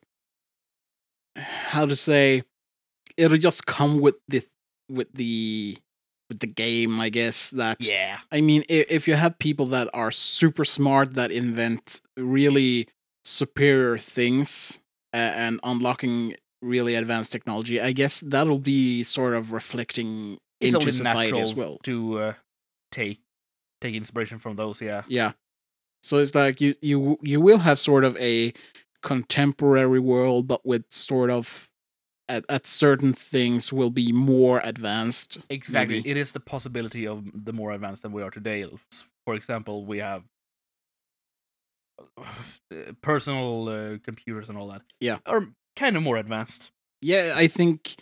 [1.36, 2.42] how to say
[3.16, 4.42] it'll just come with the
[4.88, 5.78] with the
[6.28, 7.50] with the game, I guess.
[7.50, 8.18] That Yeah.
[8.30, 12.88] I mean, if, if you have people that are super smart that invent really
[13.24, 14.80] superior things
[15.12, 20.92] uh, and unlocking really advanced technology, I guess that'll be sort of reflecting It's into
[20.92, 21.78] society as well.
[21.84, 22.32] to uh,
[22.90, 23.20] take
[23.80, 24.80] take inspiration from those.
[24.80, 25.02] Yeah.
[25.08, 25.32] Yeah.
[26.02, 28.52] So it's like you you you will have sort of a
[29.02, 31.70] contemporary world, but with sort of
[32.28, 35.38] at, at certain things will be more advanced.
[35.50, 35.96] Exactly.
[35.96, 36.10] maybe.
[36.10, 38.66] It is the possibility of the more advanced than we are today.
[39.26, 40.24] For example, we have
[42.18, 44.82] uh, personal uh, computers and all that.
[45.00, 45.18] Yeah.
[45.26, 45.46] Are
[45.76, 46.72] kind of more advanced.
[47.00, 47.96] Yeah, I think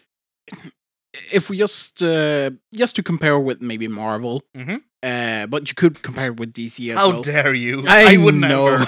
[1.32, 4.80] if we just uh, just to compare with maybe Marvel, Mhm.
[5.02, 7.22] uh, but you could compare it with DC as How well.
[7.22, 7.82] dare you?
[7.88, 8.78] I, would know.
[8.78, 8.86] never.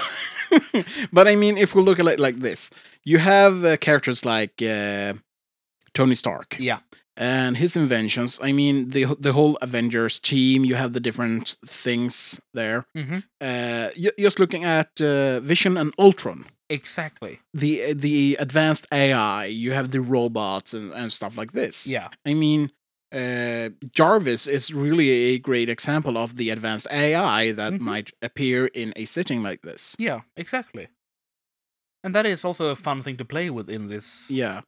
[1.12, 2.70] but I mean, if we look at it like this,
[3.04, 5.14] you have uh, characters like uh,
[5.94, 6.78] Tony Stark Yeah.
[7.16, 8.38] and his inventions.
[8.42, 10.64] I mean, the the whole Avengers team.
[10.64, 12.84] You have the different things there.
[12.94, 17.40] hmm Uh, ju- just looking at uh, Vision and Ultron, Exactly.
[17.52, 19.46] the the advanced AI.
[19.46, 21.86] You have the robots and, and stuff like this.
[21.86, 22.08] Yeah.
[22.24, 22.70] I mean,
[23.14, 27.80] uh, Jarvis is really a great example of the advanced AI that Mhm.
[27.80, 29.94] might appear in a setting like this.
[29.98, 30.20] Yeah.
[30.36, 30.88] Exactly.
[32.04, 34.30] And that is also a fun thing to play with in this.
[34.30, 34.62] Yeah,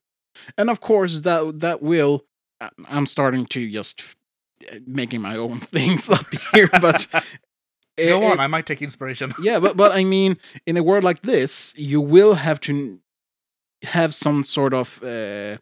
[0.58, 2.24] and of course that that will.
[2.60, 4.16] I- I'm starting to just f-
[4.72, 7.06] uh, making my own things up here, but
[7.96, 9.32] Go it- on, it- I might take inspiration.
[9.42, 10.36] yeah, but but I mean,
[10.66, 12.98] in a world like this, you will have to
[13.82, 15.56] have some sort of uh,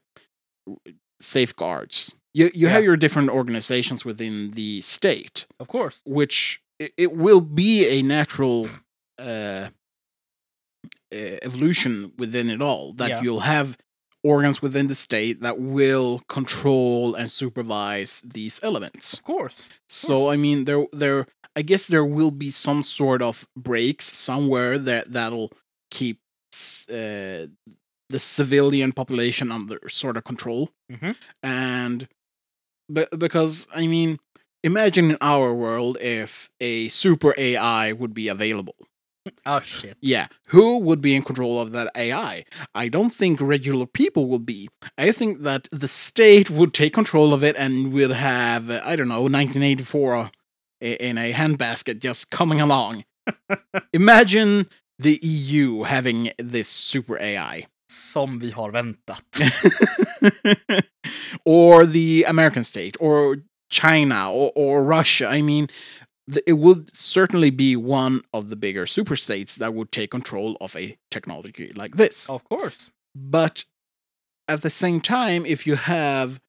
[1.20, 2.14] safeguards.
[2.34, 6.00] You you have your different organizations within the state, Of course.
[6.06, 8.66] which it, it will be a natural
[9.18, 9.68] uh,
[11.12, 12.92] uh, evolution within it all.
[12.94, 13.22] That Yeah.
[13.22, 13.76] you'll have
[14.24, 19.12] organs within the state that will control and supervise these elements.
[19.12, 19.68] Of course.
[19.88, 21.26] So I mean, there, there,
[21.56, 25.52] I guess there will be some sort of breaks somewhere that that'll
[25.90, 26.18] keep
[26.90, 27.46] uh,
[28.08, 31.16] the civilian population under sort of control, Mhm.
[31.42, 32.08] and
[32.88, 34.18] but because I mean,
[34.62, 38.74] imagine in our world if a super AI would be available.
[39.46, 39.96] Oh shit.
[40.00, 42.44] Yeah, who would be in control of that AI?
[42.74, 44.68] I don't think regular people would be.
[44.98, 49.08] I think that the state would take control of it and would have, I don't
[49.08, 50.30] know, 1984 i-
[50.82, 52.66] in a handbasket just coming oh.
[52.66, 53.04] along.
[53.92, 54.66] Imagine
[54.98, 57.66] the EU having this super AI.
[57.88, 59.24] Som vi har väntat.
[61.44, 63.36] or the American state, or
[63.70, 65.28] China, or, or Russia.
[65.28, 65.68] I mean,
[66.46, 70.74] it would certainly be one of the bigger super states that would take control of
[70.76, 72.30] a technology like this.
[72.30, 72.90] Of course.
[73.14, 73.64] But
[74.48, 76.40] at the same time, if you have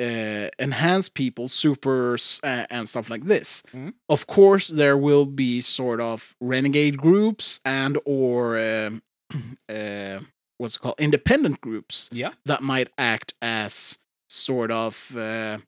[0.00, 3.94] uh, enhanced people, supers, uh, and stuff like this, Mhm.
[4.08, 9.02] of course there will be sort of renegade groups and or um,
[9.68, 10.20] uh,
[10.58, 12.32] what's it called independent groups Yeah.
[12.44, 15.58] that might act as sort of uh,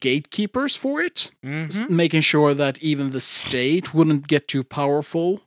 [0.00, 1.68] gatekeepers for it, Mhm.
[1.68, 5.42] s- making sure that even the state wouldn't get too powerful.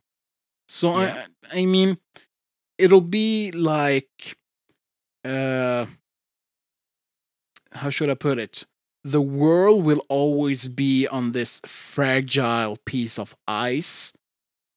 [0.68, 1.26] So Yeah.
[1.52, 1.98] I, I mean,
[2.78, 4.36] it'll be like,
[5.24, 5.86] uh,
[7.74, 8.66] how should I put it?
[9.04, 14.12] The world will always be on this fragile piece of ice,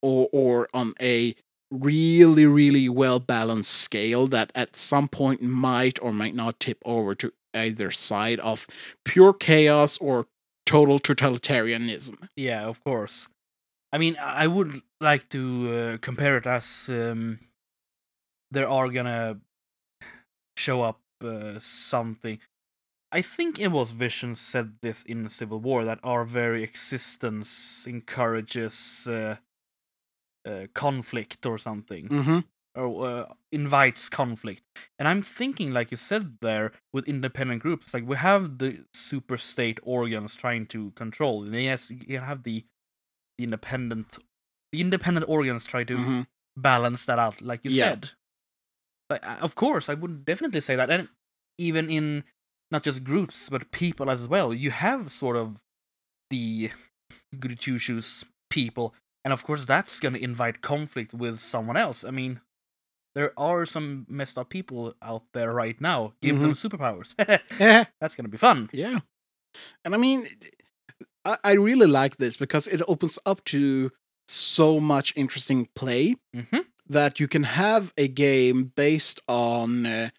[0.02, 1.36] or or on a
[1.72, 7.16] really really well balanced scale that at some point might or might not tip over
[7.16, 8.68] to either side of
[9.04, 10.28] pure chaos or
[10.66, 12.28] total totalitarianism.
[12.36, 13.28] Yeah, of course.
[13.94, 17.40] I mean, I would like to uh, compare it as um,
[18.52, 19.40] there are gonna
[20.58, 22.40] show up uh, something.
[23.16, 29.08] I think it was Vision said this in Civil War that our very existence encourages
[29.08, 29.38] uh,
[30.46, 32.40] uh, conflict or something, Mm-hmm.
[32.76, 34.64] or uh, invites conflict.
[35.00, 39.38] And I'm thinking, like you said there, with independent groups, like we have the super
[39.38, 41.44] state organs trying to control.
[41.46, 42.66] And yes, you have the,
[43.38, 44.18] the independent,
[44.74, 46.22] the independent organs try to Mm-hmm.
[46.58, 47.92] balance that out, like you Yeah.
[47.92, 48.10] said.
[49.10, 51.08] Like, uh, of course, I would definitely say that, and
[51.58, 52.24] even in
[52.72, 55.62] not just groups but people as well, you have sort of
[56.30, 56.72] the
[57.40, 58.94] goody two shoes people,
[59.24, 62.04] and of course that's gonna invite conflict with someone else.
[62.04, 62.42] I mean,
[63.16, 66.14] there are some messed up people out there right now.
[66.22, 67.14] Give them superpowers.
[67.60, 67.86] Yeah.
[68.02, 68.70] that's gonna be fun.
[68.74, 69.00] Yeah.
[69.86, 70.26] And I mean,
[71.24, 73.92] I, I really like this because it opens up to
[74.28, 80.10] so much interesting play hmm that you can have a game based on uh,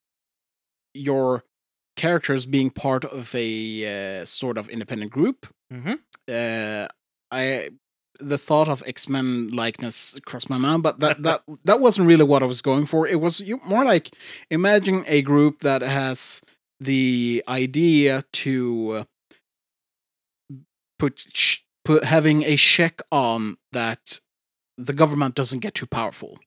[0.94, 1.44] your
[1.96, 5.46] characters being part of a uh, sort of independent group.
[5.70, 5.94] hmm
[6.28, 6.86] Uh,
[7.30, 7.70] I
[8.20, 12.24] the thought of X Men likeness crossed my mind, but that that that wasn't really
[12.24, 13.06] what I was going for.
[13.06, 14.10] It was more like
[14.50, 16.42] imagine a group that has
[16.80, 19.04] the idea to uh,
[20.98, 21.24] put
[21.84, 24.20] put having a check on that
[24.76, 26.38] the government doesn't get too powerful,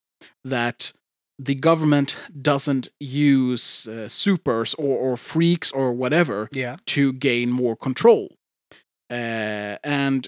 [0.44, 0.94] that
[1.42, 6.76] the government doesn't use uh, supers or, or freaks or whatever Yeah.
[6.88, 8.36] to gain more control.
[9.10, 10.28] Uh, and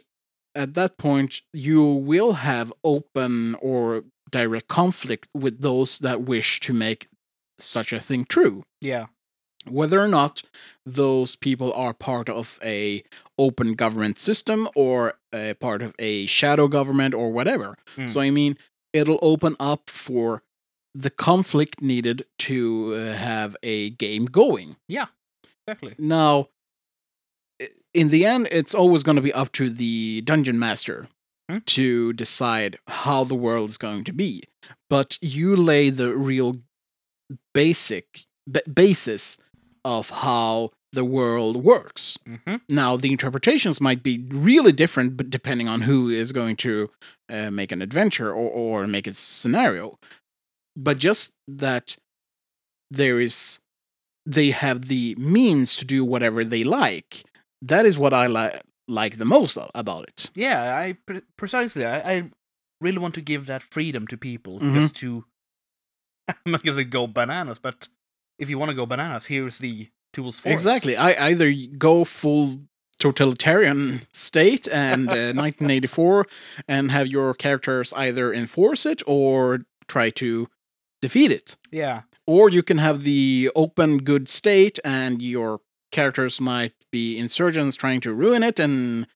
[0.55, 6.73] at that point, you will have open or direct conflict with those that wish to
[6.73, 7.07] make
[7.59, 8.63] such a thing true.
[8.79, 9.07] Yeah.
[9.67, 10.41] whether or not
[10.87, 13.03] those people are part of a
[13.37, 17.75] open government system or a part of a shadow government or whatever.
[17.95, 18.09] Mm.
[18.09, 18.57] So I mean,
[18.91, 20.41] it'll open up for
[20.93, 24.75] the conflict needed to uh, have a game going.
[24.87, 25.07] Yeah,
[25.67, 25.95] exactly.
[25.97, 26.49] Now,
[27.93, 31.07] in the end, it's always going to be up to the dungeon master
[31.49, 31.57] Hmm.
[31.65, 34.43] to decide how the world is going to be.
[34.89, 36.61] But you lay the real
[37.53, 39.37] basic ba- basis
[39.83, 42.17] of how the world works.
[42.27, 42.57] Mm-hmm.
[42.69, 46.89] Now, the interpretations might be really different, but depending on who is going to
[47.29, 49.97] uh, make an adventure or, or make a scenario.
[50.75, 51.97] But just that
[52.89, 53.59] there is,
[54.25, 57.23] they have the means to do whatever they like.
[57.61, 60.29] That is what I like like the most about it.
[60.35, 61.85] Yeah, I pre- precisely.
[61.85, 62.31] I, I
[62.81, 64.73] really want to give that freedom to people Mhm.
[64.73, 65.25] just to.
[66.27, 67.87] I'm not gonna go bananas, but
[68.39, 70.53] if you want to go bananas, here's the tools for it.
[70.53, 70.97] Exactly.
[70.97, 72.61] I either go full
[72.99, 76.25] totalitarian state and uh, 1984
[76.67, 80.47] and have your characters either enforce it or try to
[81.01, 81.57] defeat it.
[81.71, 85.59] Yeah, Or you can have the open good state and your
[85.91, 89.07] characters might be insurgents trying to ruin it and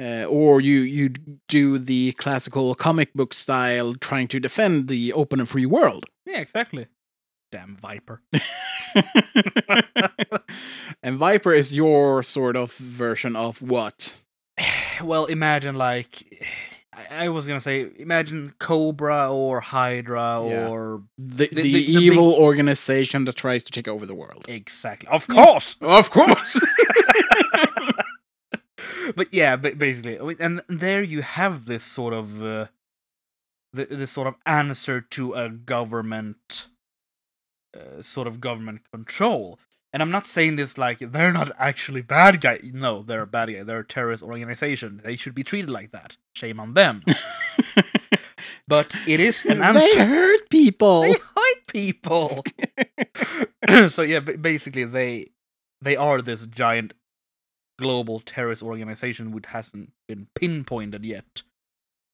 [0.00, 1.10] uh, or you you
[1.48, 6.06] do the classical comic book style trying to defend the open and free world.
[6.26, 6.86] yeah, exactly.
[7.52, 8.22] Damn viper.
[11.02, 14.16] and Viper is your sort of version of what?
[15.02, 16.44] well, imagine like.
[17.10, 20.68] I, was gonna say, imagine Cobra or Hydra Yeah.
[20.68, 24.44] or The, the, The- the- evil organization that tries to take over the world.
[24.48, 25.76] exactly, of course.
[25.80, 26.60] Of course.
[29.16, 32.66] but yeah, ba- basically, and there you have this sort of uh,
[33.74, 36.66] th- this sort of answer to a government,
[37.76, 39.58] uh, sort of government control.
[39.92, 42.60] And I'm not saying this like they're not actually bad guy.
[42.72, 43.62] No, they're a bad guy.
[43.64, 45.00] They're a terrorist organization.
[45.04, 46.16] They should be treated like that.
[46.34, 47.02] Shame on them.
[48.68, 51.02] But it is an they hurt people.
[51.02, 52.44] They hurt people.
[53.88, 55.30] so yeah, basically they
[55.82, 56.94] they are this giant
[57.78, 61.42] global terrorist organization which hasn't been pinpointed yet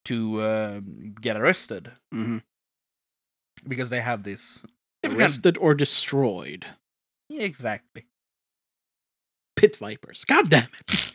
[0.06, 2.42] to um, get arrested Mhm.
[3.68, 4.64] because they have this
[5.04, 6.66] Arrested or destroyed.
[7.30, 8.04] Exactly.
[9.56, 10.24] Pit vipers.
[10.24, 11.12] God damn it.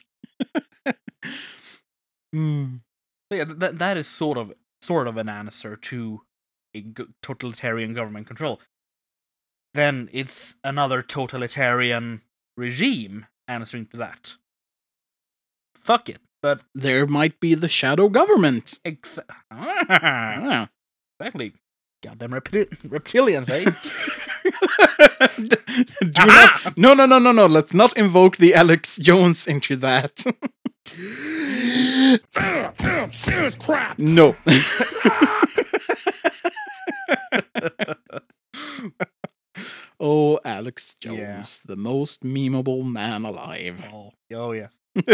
[2.33, 6.21] So yeah, that that is sort of sort of an answer to
[6.75, 6.85] a
[7.21, 8.59] totalitarian government control.
[9.73, 12.21] Then it's another totalitarian
[12.57, 14.35] regime answering to that.
[15.75, 18.79] Fuck it, but There might be the shadow government.
[18.85, 19.19] ex-
[19.51, 20.69] Ah.
[21.19, 21.53] exactly.
[22.03, 23.71] Goddamn repti- reptilians, eh?
[26.17, 27.45] Not, no, no, no, no, no.
[27.45, 30.23] Let's not invoke the Alex Jones into that.
[32.33, 33.97] Damn, damn, serious crap.
[33.99, 34.35] no.
[39.99, 41.43] oh, Alex Jones, Yeah.
[41.65, 43.83] the most memeable man alive.
[43.93, 44.79] oh, oh yes.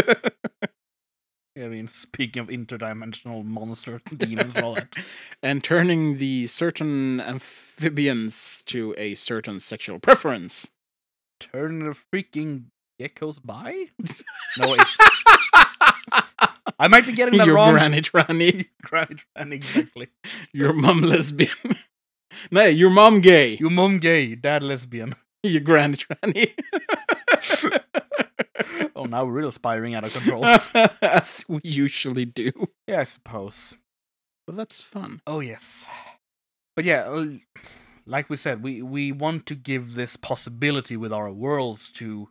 [1.62, 4.94] I mean, speaking of interdimensional monster demons and all that.
[5.42, 10.70] and turning the certain amphibians to a certain sexual preference.
[11.40, 12.64] Turn the freaking
[13.00, 13.86] geckos by?
[14.58, 14.80] No, wait.
[16.80, 17.72] I might be getting that Your wrong.
[17.74, 19.22] granny tranny, Granny
[19.56, 20.08] exactly.
[20.52, 21.76] your mom lesbian.
[22.50, 23.56] no, your mom gay.
[23.58, 25.14] Your mom gay, dad lesbian.
[25.44, 26.52] Your granny tranny.
[28.96, 30.44] Oh, now we're real spiraling out of control.
[31.02, 32.50] As we usually do.
[32.86, 33.78] yeah, I suppose.
[34.46, 35.20] But that's fun.
[35.26, 35.86] Oh yes.
[36.74, 37.26] But yeah, uh,
[38.06, 42.28] like we said, we we want to give this possibility with our worlds to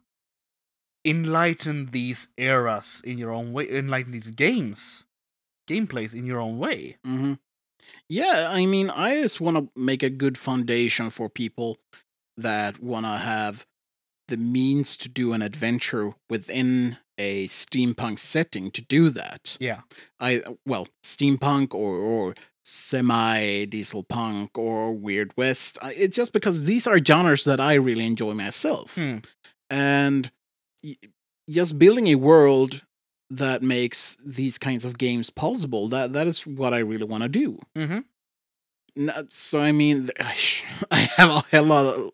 [1.05, 5.05] enlighten these eras in your own way, enlighten these games,
[5.69, 6.97] gameplays in your own way.
[7.05, 7.33] hmm
[8.09, 11.77] Yeah, I mean, I just want to make a good foundation for people
[12.35, 13.65] that want to have
[14.27, 19.57] the means to do an adventure within a steampunk setting to do that.
[19.59, 19.81] Yeah.
[20.19, 25.77] I well, steampunk or or semi diesel punk or weird west.
[25.83, 29.17] It's just because these are genres that I really enjoy myself, Hmm.
[29.69, 30.31] and
[30.83, 30.97] y-
[31.49, 32.81] just building a world
[33.29, 35.87] that makes these kinds of games possible.
[35.89, 37.59] That that is what I really want to do.
[37.75, 37.99] Mm-hmm.
[38.97, 40.09] N- So I mean,
[40.91, 41.71] I have a hell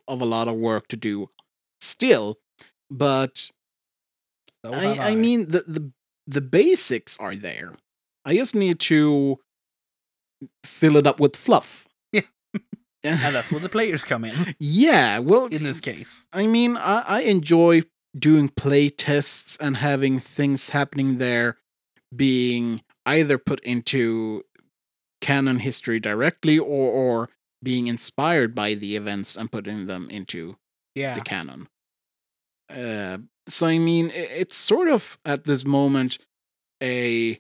[0.08, 1.30] of a lot of work to do
[1.84, 2.40] still,
[2.90, 3.52] but
[4.66, 5.92] So have I, I mean the, the
[6.26, 7.74] the basics are there.
[8.26, 9.40] I just need to
[10.64, 11.88] fill it up with fluff.
[12.12, 12.22] Yeah.
[13.04, 14.56] and that's where the players come in.
[14.60, 17.84] yeah, well, In this case, I mean, I, I enjoy
[18.18, 21.58] doing play tests and having things happening there
[22.16, 24.44] being either put into
[25.20, 27.30] canon history directly or, or
[27.62, 30.58] being inspired by the events and putting them into
[30.96, 31.68] yeah, the canon.
[32.70, 36.18] Uh, so I mean, it's sort of at this moment
[36.82, 37.40] a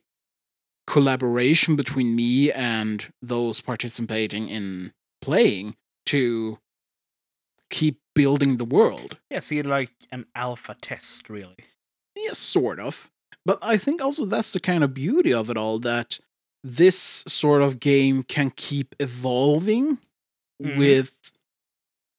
[0.86, 5.76] collaboration between me and those participating in playing
[6.08, 6.60] to
[7.70, 9.18] keep building the world.
[9.32, 9.40] yeah.
[9.40, 11.56] See like an alpha test, really.
[12.16, 13.10] Yes, sort of.
[13.46, 16.20] But I think also that's the kind of beauty of it all that
[16.64, 20.00] this sort of game can keep evolving
[20.62, 20.78] Mhm.
[20.78, 21.12] with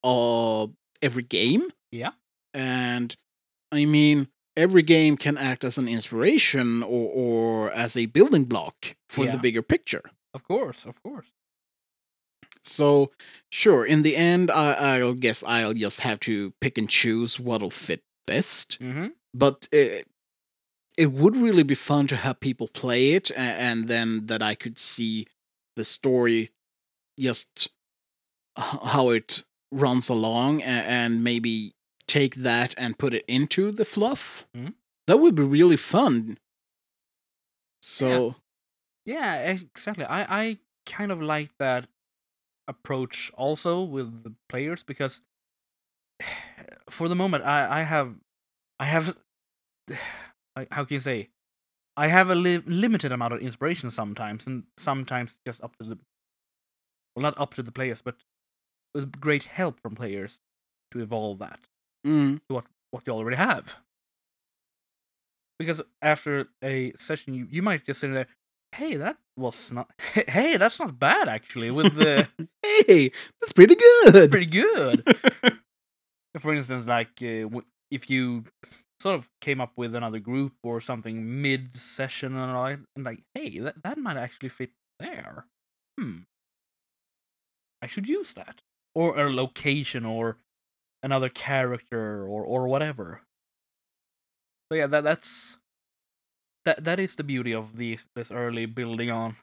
[0.03, 0.67] uh
[1.01, 1.71] every game.
[1.93, 2.11] Yeah.
[2.55, 3.17] And
[3.73, 8.95] I mean every game can act as an inspiration or, or as a building block
[9.09, 9.33] for Yeah.
[9.33, 10.03] the bigger picture.
[10.33, 11.27] Of course, of course.
[12.63, 13.11] So
[13.51, 17.71] sure, in the end I, I'll guess I'll just have to pick and choose what'll
[17.71, 18.79] fit best.
[18.81, 19.09] Mm-hmm.
[19.35, 20.07] but it,
[20.97, 24.55] it would really be fun to have people play it a- and then that I
[24.55, 25.27] could see
[25.77, 26.51] the story
[27.19, 27.69] just
[28.57, 29.43] how it
[29.73, 31.75] runs along a- and maybe
[32.07, 34.47] take that and put it into the fluff.
[34.57, 34.75] Mhm.
[35.07, 36.39] That would be really fun.
[37.83, 38.37] So,
[39.05, 40.05] Yeah, exactly.
[40.07, 41.89] I I kind of like that
[42.69, 45.23] approach also with the players because
[46.91, 48.17] for the moment I I have
[48.81, 49.19] I have
[50.71, 51.31] how can you say
[51.97, 55.99] I have a li- limited amount of inspiration sometimes and sometimes just up to the
[57.15, 58.17] well not up to the players but
[58.95, 60.41] with great help from players
[60.93, 61.69] to evolve that
[62.07, 63.77] mm, to what what you already have.
[65.59, 68.27] Because after a session, you, you might just sit there,
[68.75, 69.91] hey, that was not,
[70.29, 71.71] hey, that's not bad actually.
[71.71, 72.29] With the
[72.63, 74.31] hey, that's pretty good.
[74.31, 75.17] pretty good.
[76.41, 78.45] For instance, like uh, if you
[78.99, 83.23] sort of came up with another group or something mid session and all, and like,
[83.35, 85.47] hey, that that might actually fit there.
[85.99, 86.21] Hmm.
[87.81, 88.63] I should use that,
[88.95, 90.39] or a location, or
[91.05, 93.23] another character, or or whatever.
[94.71, 95.59] So yeah, that that's
[96.65, 99.37] that that is the beauty of these this early building on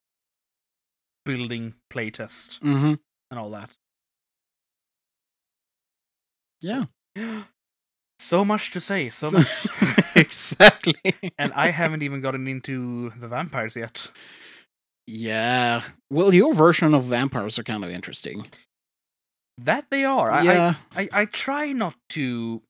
[1.25, 2.93] building playtest hmm
[3.31, 3.77] and all that.
[6.61, 6.85] Yeah.
[8.19, 9.67] so much to say, so much.
[10.15, 10.95] exactly.
[11.37, 14.09] and I haven't even gotten into the vampires yet.
[15.07, 15.83] Yeah.
[16.09, 18.47] Well, your version of vampires are kind of interesting.
[19.65, 20.31] That they are.
[20.31, 20.73] I, yeah.
[20.95, 22.61] I, I, I try not to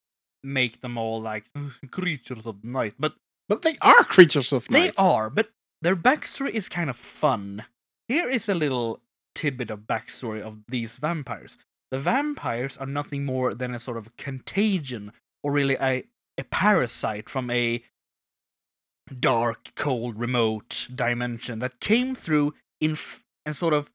[0.43, 1.45] make them all like
[1.91, 3.15] creatures of night, but
[3.49, 4.79] But they are creatures of night.
[4.81, 5.29] they are.
[5.29, 5.49] But
[5.81, 7.63] their backstory is kind of fun.
[8.07, 9.01] Here is a little
[9.35, 11.57] tidbit of backstory of these vampires.
[11.91, 15.11] The vampires are nothing more than a sort of contagion,
[15.43, 16.03] or really a,
[16.37, 17.83] a parasite from a
[19.19, 23.91] dark, cold, remote dimension that came through in f- and sort of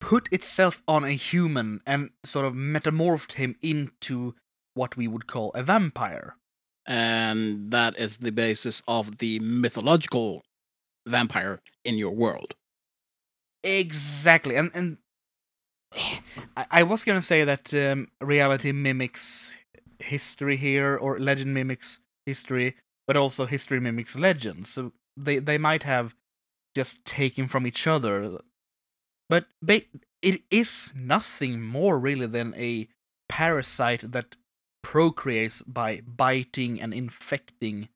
[0.00, 4.34] put itself on a human and sort of metamorphed him into
[4.74, 6.36] what we would call a vampire.
[6.86, 10.42] and that is the basis of the mythological
[11.06, 12.54] vampire in your world.
[13.62, 14.98] Exactly, and and
[16.56, 19.56] I, I was gonna say that um, reality mimics
[19.98, 22.76] history here, or legend mimics history,
[23.06, 24.66] but also history mimics legend.
[24.66, 26.14] So they they might have
[26.74, 28.38] just taken from each other,
[29.28, 29.82] but ba-
[30.22, 32.88] it is nothing more really than a
[33.28, 34.36] parasite that
[34.82, 37.88] procreates by biting and infecting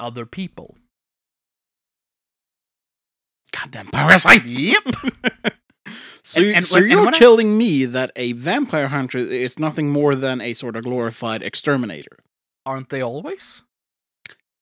[0.00, 0.76] other people.
[3.52, 4.58] Goddamn parasites!
[4.60, 4.82] Yep.
[6.22, 9.58] so And- and so and you're when I- telling me that a vampire hunter is
[9.58, 12.16] nothing more than a sort of glorified exterminator.
[12.64, 13.62] Aren't they always?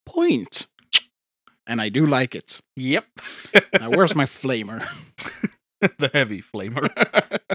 [0.07, 0.67] Point.
[1.67, 2.61] And I do like it.
[2.77, 3.07] Yep.
[3.81, 4.85] Now, where's my flamer?
[5.99, 6.89] the heavy flamer.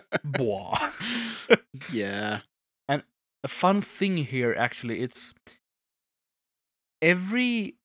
[0.24, 0.76] Blah.
[1.92, 2.40] yeah.
[2.88, 3.04] And
[3.44, 5.34] a fun thing here, actually, it's
[7.02, 7.76] every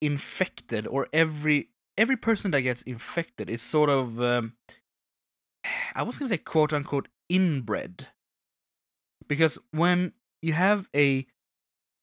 [0.00, 4.54] infected or every every person that gets infected is sort of um,
[5.94, 8.08] I was gonna say quote unquote inbred
[9.28, 10.12] because when
[10.42, 11.26] you have a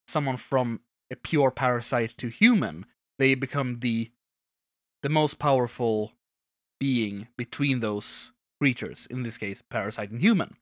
[0.08, 2.86] someone from a pure parasite to human,
[3.20, 4.12] they become the
[5.04, 6.14] the most powerful
[6.80, 10.56] being between those creatures, in this case, parasite and human.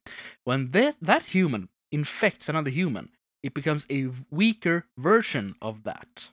[0.44, 3.10] When that, that human infects another human,
[3.42, 6.30] it becomes a weaker version of that.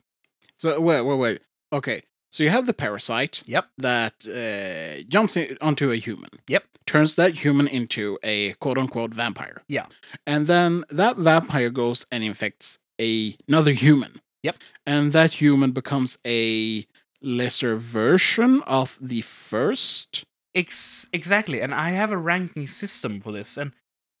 [0.57, 1.41] So wait, wait, wait.
[1.71, 2.01] Okay.
[2.31, 3.69] So you have the parasite Yep.
[3.77, 6.29] that uh, jumps in, onto a human.
[6.47, 6.63] Yep.
[6.85, 9.61] Turns that human into a quote unquote vampire.
[9.67, 9.85] Yeah.
[10.25, 14.21] And then that vampire goes and infects a, another human.
[14.43, 14.57] Yep.
[14.85, 16.85] And that human becomes a
[17.21, 20.23] lesser version of the first.
[20.55, 21.61] Ex- exactly.
[21.61, 23.57] And I have a ranking system for this.
[23.57, 23.71] And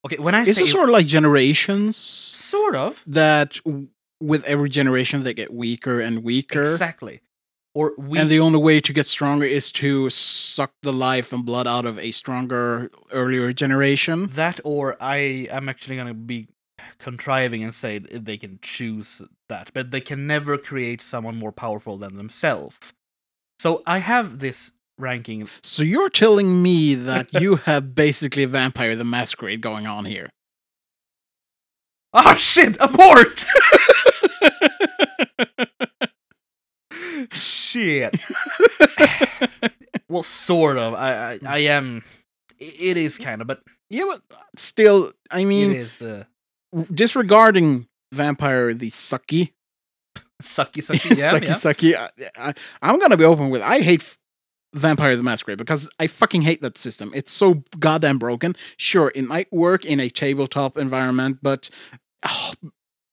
[0.05, 3.87] okay, when I Is say it sort of like generations sort of that w-
[4.21, 6.61] with every generation they get weaker and weaker?
[6.61, 7.21] exactly,
[7.73, 11.43] or we And the only way to get stronger is to suck the life and
[11.43, 14.27] blood out of a stronger earlier generation.
[14.33, 16.47] that, or I am actually gonna be
[16.97, 21.97] contriving and say they can choose that, but they can never create someone more powerful
[21.97, 22.77] than themselves.
[23.59, 25.47] So I have this ranking.
[25.61, 30.29] So you're telling me that you have basically Vampire the Masquerade going on here.
[32.13, 32.75] Ah shit!
[32.79, 33.45] Abort!
[37.31, 38.15] shit.
[40.11, 40.93] Well, sort of.
[40.93, 42.03] I I, I am.
[42.59, 44.21] It is kind of, but yeah, but
[44.57, 46.27] still, I mean, is the
[46.93, 49.53] disregarding Vampire the sucky,
[50.41, 51.17] sucky sucky.
[51.17, 52.07] Yeah, sucky, yeah.
[52.13, 52.31] sucky.
[52.37, 53.61] I, I'm gonna be open with.
[53.61, 54.17] I hate f-
[54.73, 57.11] Vampire the Masquerade because I fucking hate that system.
[57.15, 58.55] It's so goddamn broken.
[58.77, 61.69] Sure, it might work in a tabletop environment, but
[62.27, 62.53] oh,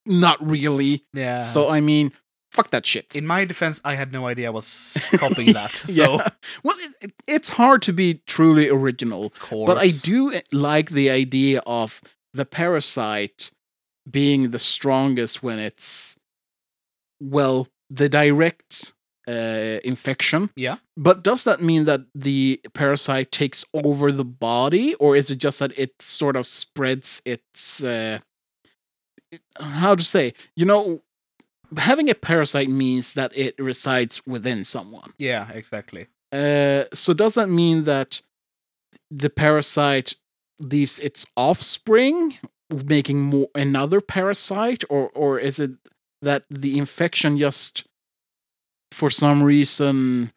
[0.07, 1.05] not really.
[1.13, 1.41] yeah.
[1.41, 2.13] So I mean,
[2.53, 3.15] fuck that shit.
[3.15, 5.77] in my defense, I had no idea I was copying that.
[5.77, 6.29] So, yeah.
[6.65, 9.67] Well, it, it- it's hard to be truly original, of course.
[9.67, 12.01] but I do eh, like the idea of
[12.39, 13.51] the parasite
[14.09, 16.16] being the strongest when it's
[17.20, 18.93] well the direct
[19.26, 20.51] uh, infection.
[20.57, 20.76] Yeah.
[20.97, 25.59] But does that mean that the parasite takes over the body, or is it just
[25.59, 27.82] that it sort of spreads its?
[27.82, 28.20] Uh,
[29.61, 30.32] how to say?
[30.57, 31.03] You know,
[31.76, 35.12] having a parasite means that it resides within someone.
[35.18, 36.07] Yeah, exactly.
[36.32, 38.22] Uh, so does that mean that
[39.11, 40.14] the parasite
[40.59, 42.39] leaves its offspring,
[42.71, 45.73] making more another parasite, or or is it
[46.23, 47.85] that the infection just,
[48.93, 50.33] for some reason,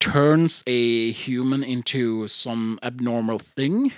[0.00, 3.92] turns a human into some abnormal thing?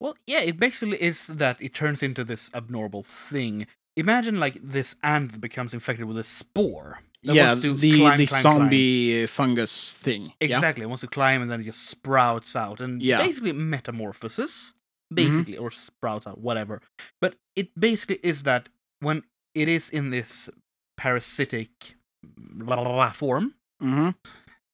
[0.00, 3.66] Well, yeah, it basically is that it turns into this abnormal thing.
[3.96, 7.00] Imagine like this ant becomes infected with a spore.
[7.24, 8.58] That yeah, wants to the climb, the climb, climb.
[8.60, 10.22] zombie fungus thing.
[10.40, 10.56] Yeah?
[10.56, 13.18] Exactly, it wants to climb and then it just sprouts out and Yeah.
[13.18, 13.26] Mm-hmm.
[13.26, 14.72] basically metamorphosis,
[15.12, 16.80] basically, or sprouts out, whatever.
[17.20, 18.68] But it basically is that
[19.00, 20.48] when it is in this
[20.96, 24.10] parasitic blah, blah, blah, form, hmm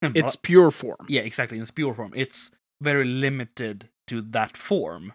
[0.00, 1.06] blah- It's pure form.
[1.08, 5.14] yeah, exactly, its pure form, it's very limited to that form.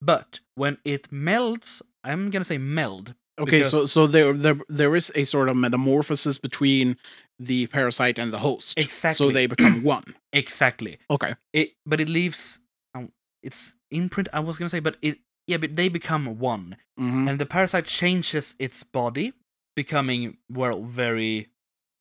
[0.00, 3.14] But when it melts, I'm gonna say meld.
[3.40, 6.96] Okay, so because- so there there there is a sort of metamorphosis between
[7.38, 8.78] the parasite and the host.
[8.78, 9.26] Exactly.
[9.28, 10.04] So they become one.
[10.32, 10.98] Exactly.
[11.10, 11.34] Okay.
[11.52, 12.60] It, but it leaves
[12.94, 13.12] um,
[13.42, 14.28] its imprint.
[14.32, 17.86] I was gonna say, but it, yeah, but they become one, hmm and the parasite
[17.86, 19.32] changes its body,
[19.74, 21.48] becoming well very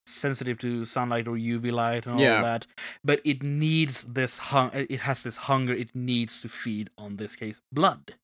[0.05, 2.41] sensitive to sunlight or UV light and all Yeah.
[2.41, 2.67] that.
[3.03, 4.71] But it needs this hung.
[4.73, 5.73] It has this hunger.
[5.73, 8.15] It needs to feed on this case blood.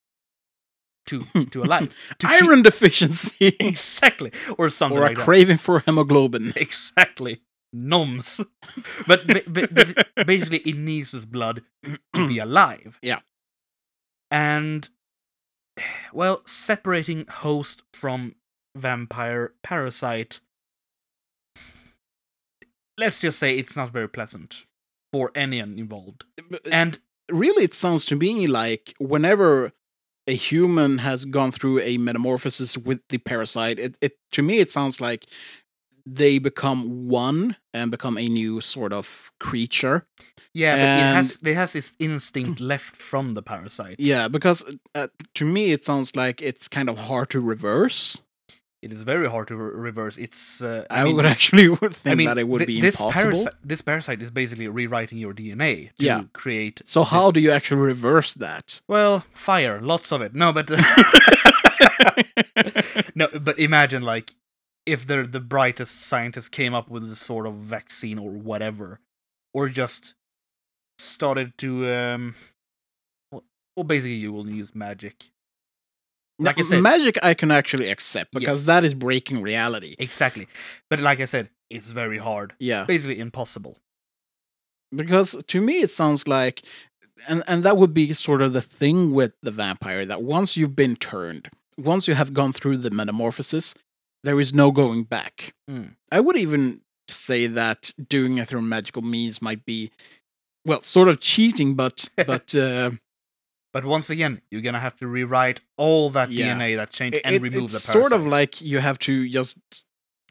[1.07, 1.19] To
[1.51, 1.93] to alive.
[2.19, 5.23] To keep- Iron deficiency exactly, or something or a like that.
[5.23, 6.53] craving for hemoglobin.
[6.57, 7.41] Exactly.
[7.73, 8.39] Noms.
[9.05, 9.73] but, but, but,
[10.15, 11.61] but basically, it needs this blood
[12.13, 12.97] to be alive.
[13.01, 13.19] Yeah.
[14.31, 14.87] And,
[16.13, 18.35] well, separating host from
[18.77, 20.39] vampire parasite,
[22.97, 24.65] let's just say it's not very pleasant
[25.11, 26.25] for anyone involved.
[26.51, 26.99] Uh, and,
[27.31, 29.73] really, it sounds to me like whenever
[30.27, 34.71] a human has gone through a metamorphosis with the parasite, it, it to me it
[34.71, 35.25] sounds like
[36.05, 40.07] they become one and become a new sort of creature.
[40.53, 43.95] yeah, but it has, it has this instinct left from the parasite.
[43.99, 44.63] Yeah, because
[44.93, 48.21] uh, to me it sounds like it's kind of hard to reverse.
[48.81, 50.17] It is very hard to re- reverse.
[50.17, 50.61] It's.
[50.61, 52.99] Uh, I, mean, would actually would think I mean, that it would thi- be this
[52.99, 53.31] impossible.
[53.31, 56.23] Parasite, this parasite is basically rewriting your DNA to Yeah.
[56.33, 56.81] create.
[56.85, 58.81] so how this- do you actually reverse that?
[58.87, 60.35] Well, fire, lots of it.
[60.35, 60.69] No, but
[63.15, 64.31] no, but imagine like
[64.85, 68.99] if the the brightest scientist came up with a sort of vaccine or whatever,
[69.53, 70.15] or just
[70.99, 72.35] started to um,
[73.31, 73.43] well,
[73.75, 75.31] well basically you will use magic.
[76.37, 78.65] Like I said- magic I can actually accept because Yes.
[78.67, 79.95] that is breaking reality.
[79.99, 80.47] Exactly,
[80.89, 83.77] but like I said, it's very hard, Yeah, basically impossible.
[84.95, 86.61] because to me it sounds like,
[87.29, 90.75] and and that would be sort of the thing with the vampire that once you've
[90.75, 93.73] been turned, once you have gone through the metamorphosis,
[94.23, 95.53] there is no going back.
[95.69, 95.95] Mm.
[96.11, 99.91] I would even say that doing it through magical means might be,
[100.65, 102.91] well, sort of cheating, but but uh,
[103.75, 106.45] But once again, you're gonna have to rewrite all that Yeah.
[106.57, 107.99] DNA that changed and it- remove it's the person.
[108.01, 109.57] It's sort of like you have to just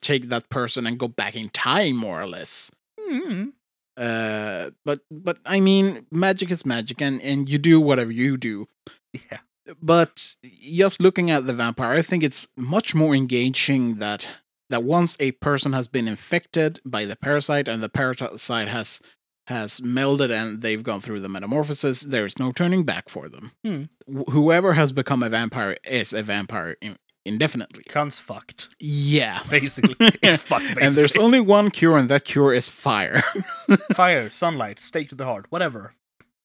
[0.00, 2.70] take that person and go back in time, more or less.
[2.98, 3.52] Mhm.
[3.98, 8.66] Uh, but but I mean, magic is magic, and and you do whatever you do.
[9.12, 9.40] Yeah.
[9.80, 10.36] But
[10.80, 14.26] just looking at the vampire, I think it's much more engaging that
[14.70, 19.00] that once a person has been infected by the parasite and the parasite has
[19.48, 23.52] has melded and they've gone through the metamorphosis, there is no turning back for them.
[23.64, 23.82] Hmm.
[24.10, 27.84] Wh- Whoever has become a vampire is a vampire in- indefinitely.
[27.84, 28.68] Cunt's fucked.
[28.80, 29.40] Yeah.
[29.50, 30.62] Basically, it's fucked.
[30.62, 30.82] Basically.
[30.86, 33.22] And there's only one cure, and that cure is fire.
[33.94, 35.94] fire, sunlight, stake to the heart, whatever.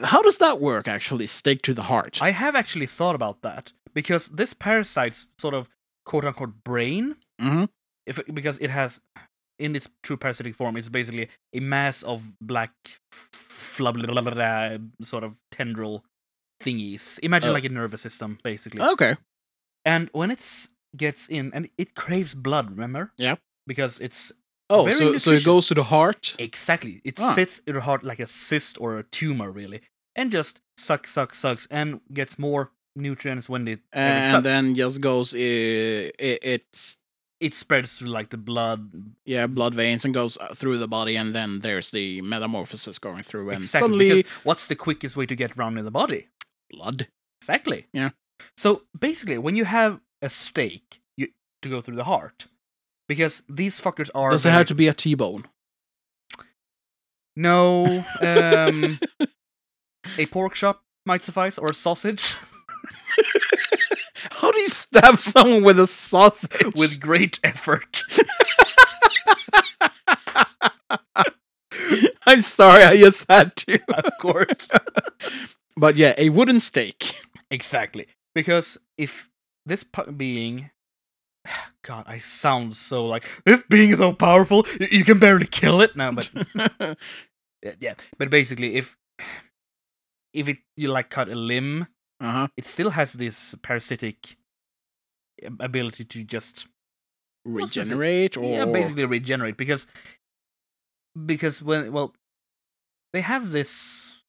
[0.01, 1.27] How does that work, actually?
[1.27, 2.19] Stake to the heart.
[2.21, 5.69] I have actually thought about that because this parasite's sort of
[6.05, 7.65] quote unquote brain, hmm
[8.07, 9.01] if because it has
[9.59, 12.71] in its true parasitic form, it's basically a mass of black
[13.11, 13.97] flub
[15.03, 16.03] sort of tendril
[16.63, 17.19] thingies.
[17.23, 17.53] Imagine Oh.
[17.53, 18.81] like a nervous system, basically.
[18.81, 19.15] Okay.
[19.85, 23.11] And when it's gets in and it craves blood, remember?
[23.17, 23.35] Yeah.
[23.67, 24.31] Because it's
[24.71, 26.35] Oh, so so it goes to the heart.
[26.37, 27.01] Exactly.
[27.03, 27.33] It Ah.
[27.33, 29.81] sits in the heart like a cyst or a tumor, really,
[30.15, 34.43] and just sucks, sucks, sucks, and gets more nutrients when it, it and sucks.
[34.43, 36.98] then just goes uh, it, it's
[37.39, 38.91] it spreads through like the blood.
[39.25, 43.23] yeah blood veins and goes uh, through the body and then there's the metamorphosis going
[43.23, 43.89] through and exactly.
[44.09, 46.27] suddenly what's the quickest way to get around in the body?
[46.69, 47.07] blood
[47.41, 47.87] Exactly.
[47.93, 48.09] Yeah.
[48.57, 51.29] So basically, when you have a stake, you
[51.61, 52.47] to go through the heart,
[53.07, 54.29] because these fuckers are.
[54.29, 55.45] does it very- have to be a t-bone
[57.35, 58.03] No.
[58.21, 58.99] Um,
[60.17, 62.58] a pork chop might suffice, or a sausage how do you
[64.99, 68.03] stab someone with a sausage with great effort.
[72.25, 74.67] i'm sorry i just had to of course.
[75.77, 77.15] but yeah a wooden stake
[77.51, 78.07] Exactly.
[78.35, 79.29] Because if
[79.65, 80.71] this pu- being.
[81.83, 83.25] God, I sound so like.
[83.45, 85.95] If being so powerful, you can barely kill it.
[85.95, 86.29] No, but.
[87.63, 87.93] yeah, yeah.
[88.17, 88.95] But basically, if.
[90.31, 91.87] If it you like cut a limb,
[92.21, 94.37] uh-huh it still has this parasitic
[95.59, 96.67] ability to just
[97.45, 99.87] regenerate or yeah basically regenerate because
[101.25, 102.13] because when well
[103.13, 104.23] they have this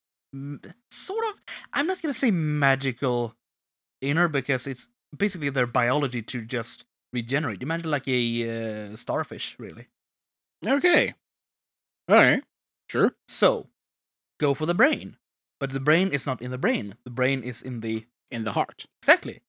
[0.91, 1.35] sort of
[1.73, 3.35] i'm not gonna say magical
[4.01, 7.61] inner because it's basically their biology to just regenerate.
[7.63, 9.89] Imagine like a uh, starfish really.
[10.65, 11.15] Okay.
[12.09, 12.43] All right
[12.89, 13.15] sure.
[13.29, 13.69] So
[14.39, 15.17] go for the brain
[15.61, 16.97] but the brain is not in the brain.
[17.05, 18.87] The brain is in the in the heart.
[19.03, 19.43] Exactly.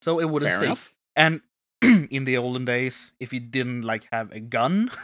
[0.00, 1.42] So it wouldn't fair stay enough and
[2.10, 4.90] in the olden days if you didn't like have a gun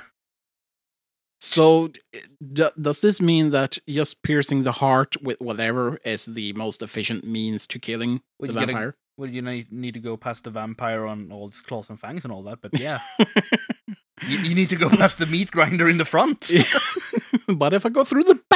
[1.40, 6.54] So, d- eh, does this mean that just piercing the heart with whatever is the
[6.54, 8.96] most efficient means to killing Well, the gotta- vampire?
[9.18, 12.24] Well, you need, need to go past the vampire on all its claws and fangs
[12.24, 12.98] and all that, but yeah,
[14.26, 16.50] you, you need to go past the meat grinder in the front.
[17.58, 18.53] but if I go through the back,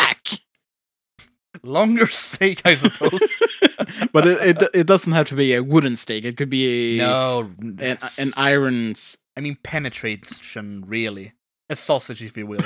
[1.63, 3.21] Longer stake, I suppose.
[4.13, 6.25] but it, it it doesn't have to be a wooden stake.
[6.25, 7.79] It could be a, no, an,
[8.19, 8.91] an iron.
[8.91, 11.35] s- I mean penetration, really.
[11.71, 12.61] A sausage, if you will.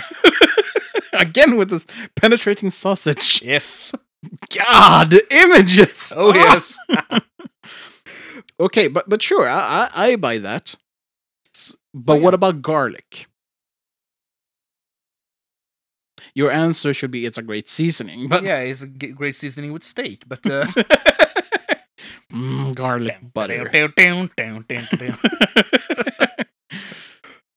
[1.13, 1.87] Again with this
[2.17, 3.43] penetrating sausage.
[3.43, 3.93] yes.
[4.57, 6.13] God, the images.
[6.17, 6.77] Oh yes.
[8.61, 10.75] Okay, but but sure, I I, I buy that.
[11.55, 12.23] S- But Oh, yeah.
[12.25, 13.27] what about garlic?
[16.35, 19.73] Your answer should be it's a great seasoning, but yeah, it's a g- great seasoning
[19.73, 20.65] with steak, but uh,
[22.33, 23.69] mm, garlic butter.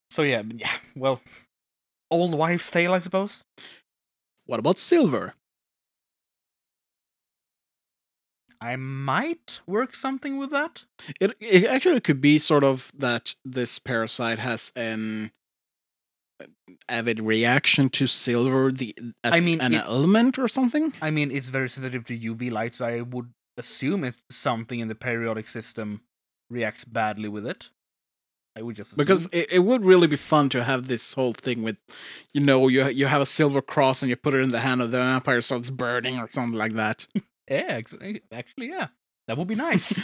[0.09, 0.71] so yeah, yeah.
[0.95, 1.21] Well,
[2.11, 3.43] old wives' tale, I suppose.
[4.45, 5.33] what about silver?
[8.61, 10.85] I might work something with that.
[11.19, 15.31] It it actually could be sort of that this parasite has an
[16.89, 20.93] avid reaction to silver, the as I mean, an it- element or something.
[21.01, 24.87] I mean, it's very sensitive to UV light, so I would assume it's something in
[24.87, 26.01] the periodic system
[26.49, 27.69] reacts badly with it.
[28.57, 29.03] I would just assume.
[29.03, 31.77] Because it, it would really be fun to have this whole thing with,
[32.33, 34.81] you know, you you have a silver cross and you put it in the hand
[34.81, 37.07] of the vampire, so it's burning or something like that.
[37.49, 37.81] yeah,
[38.31, 38.87] actually, yeah,
[39.27, 40.01] that would be nice.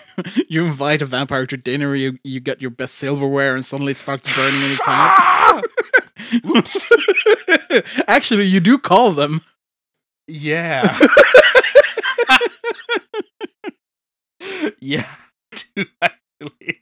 [0.48, 3.98] you invite a vampire to dinner, you you get your best silverware, and suddenly it
[3.98, 4.80] starts burning in his
[7.82, 8.04] hand.
[8.08, 9.40] Actually, you do call them.
[10.26, 10.96] yeah.
[14.80, 15.06] yeah,
[15.74, 16.80] do actually.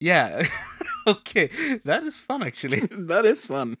[0.00, 0.42] Yeah.
[1.06, 1.48] okay,
[1.84, 2.80] that is fun actually.
[2.80, 3.76] that is fun.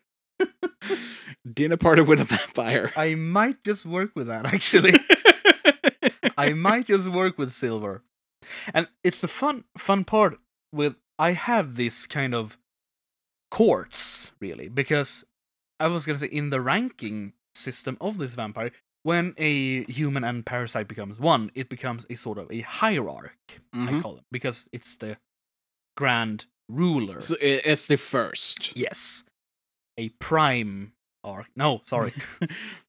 [1.52, 2.90] Dinner party with a vampire.
[2.96, 4.94] I might just work with that actually.
[6.36, 8.02] I might just work with silver.
[8.74, 10.38] And it's the fun fun part
[10.72, 12.56] with I have this kind of
[13.50, 15.24] courts really because
[15.78, 18.70] I was gonna say in the ranking system of this vampire,
[19.02, 23.60] when a human and parasite becomes one, it becomes a sort of a hierarch.
[23.72, 24.02] I Mhm.
[24.02, 25.18] call it because it's the
[25.96, 27.20] grand ruler.
[27.20, 28.76] So it's the first.
[28.76, 29.24] yes,
[29.98, 30.92] a prime
[31.24, 31.48] arc.
[31.56, 32.12] No, sorry,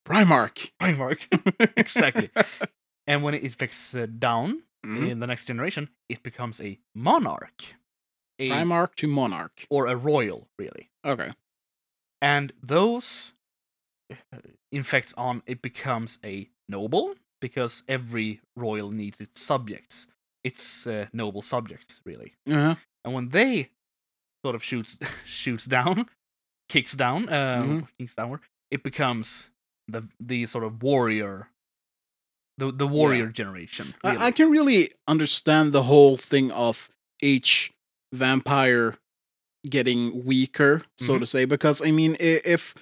[0.06, 0.72] Primarch.
[0.80, 1.28] prime arc.
[1.78, 2.30] exactly.
[3.08, 5.10] And when it affects uh, down Mhm.
[5.12, 7.76] in the next generation, it becomes a monarch,
[8.40, 9.66] a Primarch to monarch.
[9.70, 10.90] or a royal, really.
[11.06, 11.32] Okay.
[12.22, 13.34] And those
[14.12, 14.40] uh,
[14.72, 20.08] infects on it becomes a noble because every royal needs its subjects,
[20.44, 22.34] its uh, noble subjects, really.
[22.48, 22.76] Uh-huh.
[23.06, 23.70] And when they
[24.46, 26.10] sort of shoots shoots down,
[26.70, 27.88] kicks down, uh, Mhm.
[27.98, 28.42] kicks downward,
[28.72, 29.50] it becomes
[29.88, 31.50] the the sort of warrior,
[32.58, 33.94] the the warrior generation.
[34.04, 36.90] I, I can really understand the whole thing of
[37.22, 37.72] each
[38.14, 38.96] vampire
[39.70, 41.20] getting weaker, so Mhm.
[41.22, 42.74] to say, because I mean, if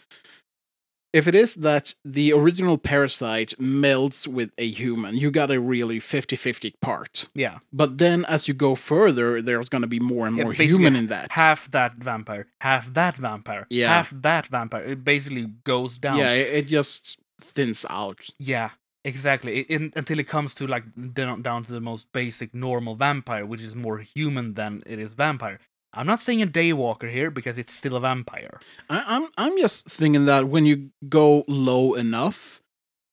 [1.14, 6.00] if it is that the original parasite melds with a human, you got a really
[6.00, 7.28] 50-50 part.
[7.36, 10.54] yeah, But then as you go further, there's going to be more and Yeah, more
[10.54, 11.34] human in that.
[11.34, 13.90] half that vampire, half that vampire, Yeah.
[13.90, 14.86] half that vampire.
[14.86, 16.18] It basically goes down.
[16.18, 18.28] Yeah, it, it just thins out.
[18.40, 18.70] Yeah,
[19.04, 19.62] exactly.
[19.62, 20.84] In, until it comes to like
[21.14, 25.60] down, to the most basic normal vampire, which is more human than it is vampire.
[25.94, 28.60] I'm not saying a daywalker here because it's still a vampire.
[28.90, 32.62] I, I'm I'm just thinking that when you go low enough,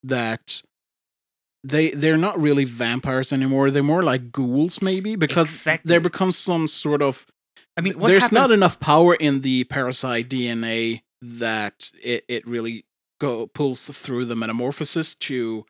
[0.05, 0.63] that
[1.65, 3.71] they they're not really vampires anymore.
[3.71, 5.89] They're more like ghouls, maybe, because Exactly.
[5.89, 7.27] there becomes some sort of.
[7.77, 8.39] I mean, what there's happens?
[8.41, 12.85] not enough power in the parasite DNA that it, it really
[13.21, 15.67] go pulls through the metamorphosis to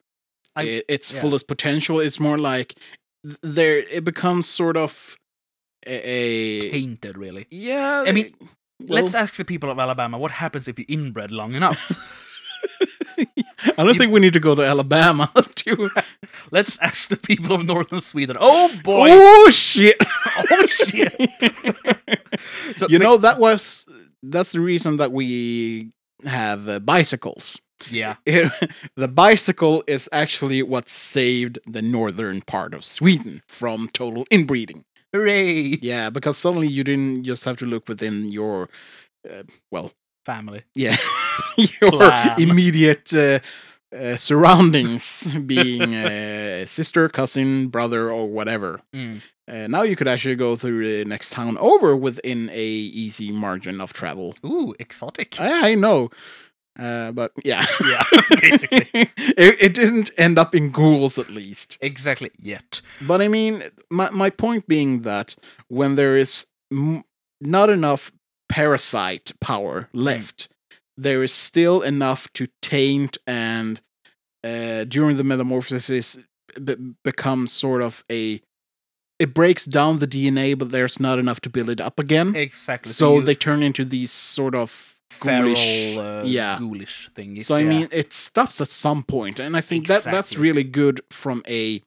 [0.59, 1.21] I- i- its yeah.
[1.21, 2.01] fullest potential.
[2.01, 2.75] It's more like
[3.43, 5.17] there it becomes sort of
[5.87, 7.47] a, a tainted, really.
[7.51, 8.05] yeah.
[8.07, 11.55] I mean, well- Let's ask the people of Alabama what happens if you inbred long
[11.55, 11.91] enough.
[13.77, 15.91] I don't think we need to go to Alabama to.
[16.51, 18.37] Let's ask the people of northern Sweden.
[18.39, 19.09] Oh boy!
[19.11, 19.97] Oh shit!
[20.01, 21.13] Oh, shit!
[22.77, 23.87] So, you know that was
[24.23, 25.91] that's the reason that we
[26.25, 27.61] have uh, bicycles.
[27.91, 28.17] Yeah,
[28.97, 34.85] the bicycle is actually what saved the northern part of Sweden from total inbreeding.
[35.13, 35.79] hooray!
[35.81, 38.69] Yeah, because suddenly you didn't just have to look within your,
[39.29, 39.93] uh, well,
[40.27, 40.63] Family.
[40.75, 40.97] yeah,
[41.57, 43.39] your immediate uh,
[43.97, 48.81] uh, surroundings, being uh, sister, cousin, brother, or whatever.
[48.95, 49.23] Mm.
[49.49, 53.81] Uh, now you could actually go through the next town over within a easy margin
[53.81, 54.35] of travel.
[54.45, 55.41] Ooh, exotic.
[55.41, 56.11] I, I know,
[56.79, 58.05] uh, but yeah, yeah,
[58.41, 59.11] basically.
[59.37, 61.79] it, it didn't end up in ghouls at least.
[61.81, 62.31] Exactly.
[62.39, 62.81] Yet.
[63.07, 65.35] But I mean, my my point being that
[65.69, 67.03] when there is m-
[67.41, 68.13] not enough
[68.49, 70.49] parasite power left,
[70.97, 73.81] there is still enough to taint and
[74.45, 76.17] uh, during the metamorphosis
[76.63, 78.41] b- becomes sort of a.
[79.19, 82.37] It breaks down the DNA, but there's not enough to build it up again.
[82.37, 82.93] Exactly.
[82.93, 85.97] so you- they turn into these sort of feral, ghoulish.
[85.97, 86.59] uh, yeah.
[86.59, 87.41] ghoulish thing.
[87.43, 91.01] So I mean, it stops at some point, and I think that that's really good
[91.11, 91.83] from a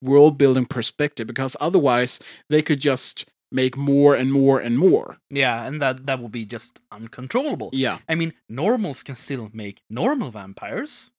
[0.00, 2.18] world building perspective because otherwise
[2.50, 5.18] they could just make more and more and more.
[5.30, 7.70] yeah, and that that would be just uncontrollable.
[7.72, 11.12] Yeah, I mean, normals can still make normal vampires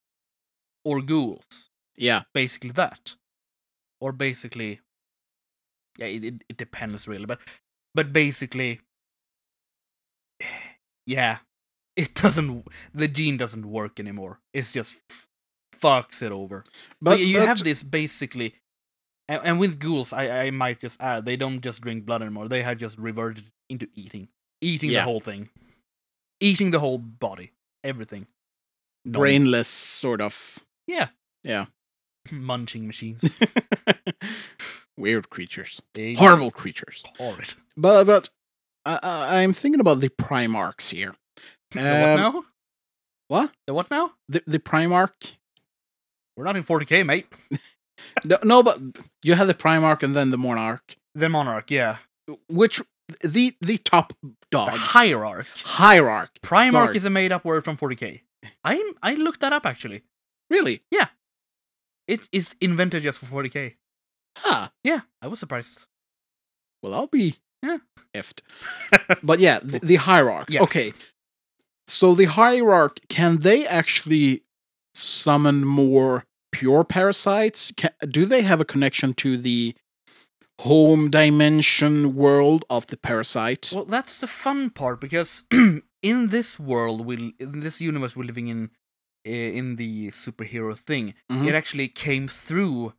[0.84, 1.70] or ghouls.
[1.96, 3.16] yeah, Basically that,
[4.02, 4.82] or basically,
[5.98, 7.40] yeah, it it, it depends really, but
[7.96, 8.82] but basically,
[11.06, 11.40] yeah,
[11.96, 12.68] it doesn't.
[12.94, 14.40] The gene doesn't work anymore.
[14.54, 15.28] It's just f-
[15.82, 16.64] fucks it over.
[17.02, 18.56] but so you but- have this basically,
[19.28, 22.48] and, and with ghouls, I, I might just add they don't just drink blood anymore.
[22.48, 24.28] They have just reverted into eating,
[24.62, 25.00] eating Yeah.
[25.02, 25.50] the whole thing,
[26.40, 27.52] eating the whole body,
[27.84, 28.28] everything.
[29.06, 31.10] Brainless sort of yeah,
[31.44, 31.66] Yeah.
[32.32, 33.36] munching machines.
[34.98, 35.82] weird creatures,
[36.18, 37.04] horrible creatures.
[37.18, 37.54] horrid.
[37.76, 38.30] But but
[38.86, 41.16] I, I, I'm thinking about the Primarchs here.
[41.72, 42.44] the what Um, now?
[43.30, 44.12] What The what now?
[44.30, 45.36] the the Primarch?
[46.36, 47.28] We're not in 40k, mate.
[48.26, 48.80] No, no, but
[49.24, 51.98] you have the Primarch and then the Monarch, The monarch, yeah.
[52.50, 52.82] which
[53.22, 54.14] the the top
[54.52, 55.48] dog The hierarch.
[55.64, 56.32] hierarch.
[56.42, 56.98] Primarch Sorry.
[56.98, 58.22] is a made up word from 40k.
[58.64, 60.02] I I looked that up actually.
[60.50, 61.10] really Yeah.
[62.08, 63.76] It is invented just for 40k.
[64.38, 64.70] huh.
[64.84, 65.86] Yeah, I was surprised.
[66.82, 67.78] Well, I'll be Yeah.
[68.14, 68.42] Effed.
[69.24, 70.50] But yeah, the, the hierarch.
[70.50, 70.62] Yeah.
[70.64, 70.94] Okay.
[71.88, 74.44] So the hierarch, can they actually
[74.94, 77.72] summon more pure parasites?
[77.76, 79.76] Can, do they have a connection to the
[80.62, 83.72] home dimension world of the parasite?
[83.74, 88.48] Well, that's the fun part because in this world, we in this universe we're living
[88.50, 88.70] in,
[89.28, 91.48] uh, in the superhero thing, Mhm.
[91.48, 92.94] it actually came through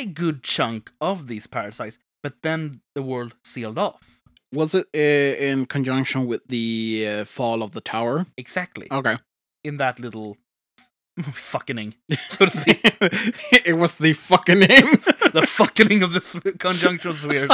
[0.00, 4.20] a good chunk of these parasites, but then the world sealed off.
[4.54, 8.26] Was it uh, in conjunction with the uh, fall of the tower?
[8.36, 9.16] Exactly Okay.
[9.64, 10.36] in that little
[11.32, 11.94] fucking,
[12.28, 12.80] so to speak,
[13.66, 14.86] it was the fucking name.
[15.32, 16.20] the fucking of the
[16.58, 17.48] conjunctional sphere.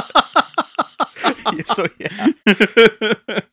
[1.65, 2.27] so yeah.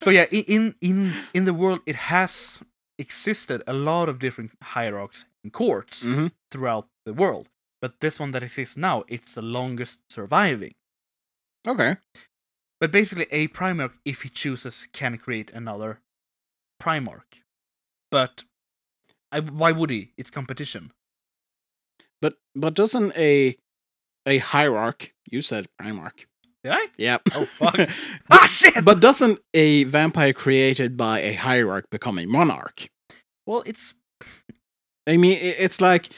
[0.02, 2.64] So yeah, in in in the world, it has
[3.00, 6.32] existed a lot of different hierarchs and courts Mhm.
[6.52, 7.50] throughout the world.
[7.82, 10.74] But this one that exists now, it's the longest surviving.
[11.68, 11.96] Okay.
[12.80, 16.02] But basically, a Primarch, if he chooses, can create another
[16.82, 17.42] Primarch.
[18.12, 18.44] But
[19.32, 20.12] I, why would he?
[20.18, 20.92] It's competition.
[22.22, 23.56] But but doesn't a
[24.26, 25.14] a hierarch?
[25.30, 26.26] You said primarch.
[26.64, 26.88] Did I?
[26.98, 27.22] Yep.
[27.36, 27.76] Oh, fuck.
[28.32, 28.84] Ah, shit!
[28.84, 32.88] but doesn't a vampire created by a hierarch become a monarch?
[33.46, 33.96] well, it's
[35.08, 36.10] I mean, it's like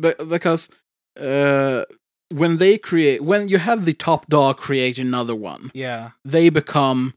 [0.00, 0.68] be- because
[1.20, 1.84] uh,
[2.32, 6.10] when they create, when you have the top dog create another one, yeah.
[6.24, 7.14] they become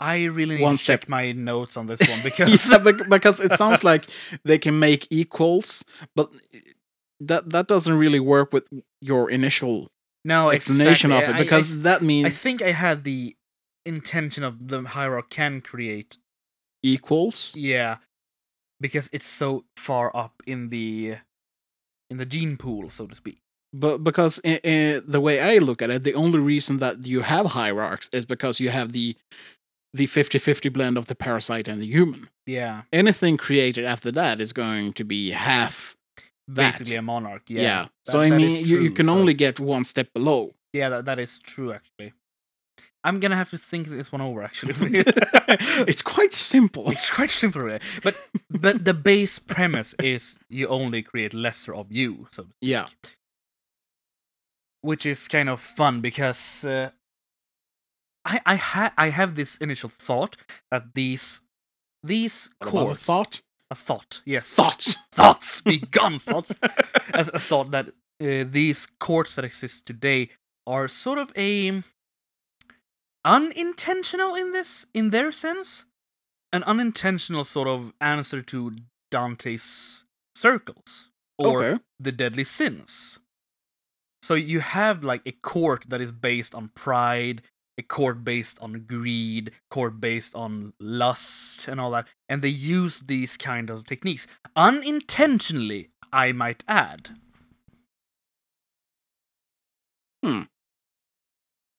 [0.00, 3.40] I really need One to step- check my notes on this one because yeah, because
[3.40, 4.06] it sounds like
[4.44, 5.84] they can make equals,
[6.14, 6.34] but
[7.20, 8.66] that that doesn't really work with
[9.00, 9.90] your initial
[10.24, 11.34] no explanation exactly.
[11.34, 13.36] of it because I, that means I think I had the
[13.86, 16.16] intention of the hierarch can create
[16.82, 17.54] equals.
[17.56, 17.98] Yeah,
[18.80, 21.16] because it's so far up in the
[22.10, 23.38] in the gene pool, so to speak.
[23.76, 27.22] But because i i the way I look at it, the only reason that you
[27.22, 29.16] have hierarchs is because you have the
[29.96, 32.28] the 50-50 blend of the parasite and the human.
[32.46, 35.96] Yeah, Anything created after that is going to be half.
[36.48, 36.72] That.
[36.72, 37.42] basically a monarch.
[37.48, 37.62] Yeah.
[37.62, 37.86] Yeah.
[38.04, 40.52] so I mean, is you, you can so- only get one step below.
[40.72, 41.72] Yeah, that, that is true.
[41.72, 42.12] Actually,
[43.04, 44.42] I'm gonna have to think this one over.
[44.42, 44.74] Actually,
[45.90, 46.90] it's quite simple.
[46.90, 47.80] it's quite simple, really.
[48.02, 48.14] but
[48.50, 52.46] but the base premise is you only create lesser of you, so.
[52.60, 52.86] Yeah.
[54.84, 56.90] Which is kind of fun because uh,
[58.24, 60.36] I I ha- I have this initial thought
[60.70, 61.40] that these
[62.02, 63.42] these What the courts thought?
[63.70, 64.96] a thought yes Thoughts.
[65.20, 66.52] thoughts be gone thoughts
[67.20, 70.28] a, a thought that uh, these courts that exist today
[70.66, 71.82] are sort of a
[73.24, 75.86] unintentional in this in their sense
[76.52, 78.76] an unintentional sort of answer to
[79.10, 80.04] Dante's
[80.34, 81.82] circles or okay.
[81.98, 83.18] the deadly sins.
[84.24, 87.42] So you have like a court that is based on pride,
[87.76, 93.00] a court based on greed, court based on lust and all that, and they use
[93.00, 94.26] these kind of techniques
[94.56, 97.10] unintentionally, I might add.
[100.24, 100.42] Hmm.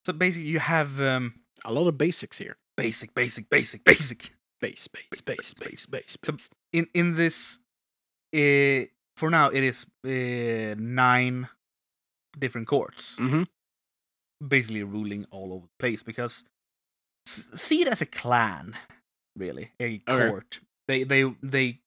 [0.06, 1.34] So basically, you have um,
[1.66, 2.58] A lot of basics here.
[2.78, 4.20] basic, basic, basic, basic.
[4.62, 6.50] Base, base, base, base, base, So- base.
[6.72, 7.60] in in this
[8.36, 8.86] uh,
[9.18, 11.50] for now it is uh, nine
[12.40, 13.44] different courts hmm
[14.46, 16.44] basically ruling all over the place because
[17.28, 18.76] s- see it as a clan
[19.38, 20.28] really a Okay.
[20.28, 21.80] court they they they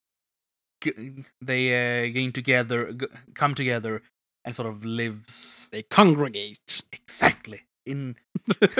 [1.40, 4.02] they uh, gain together g- come together
[4.44, 6.82] and sort of lives They congregate.
[6.92, 8.16] exactly in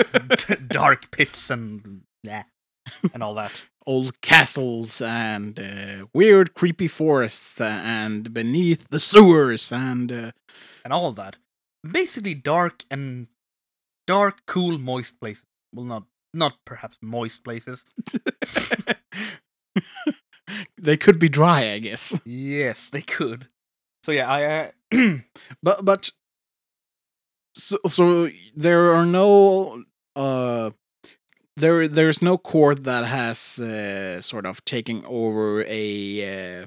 [0.67, 2.43] dark pits and yeah
[3.13, 10.11] and all that Old castles and uh, weird, creepy forests and beneath the sewers and
[10.11, 10.31] uh,
[10.83, 11.37] and all that.
[11.83, 13.27] Basically, dark and
[14.07, 15.45] dark, cool, moist places.
[15.73, 16.03] Well, not
[16.33, 17.85] not perhaps moist places.
[20.77, 22.19] they could be dry, I guess.
[22.25, 23.47] Yes, they could.
[24.03, 25.17] So yeah, I uh,
[25.63, 26.11] But but
[27.55, 29.83] so so there are no
[30.15, 30.71] uh
[31.57, 36.65] there there's no court that has uh, sort of taken over a uh,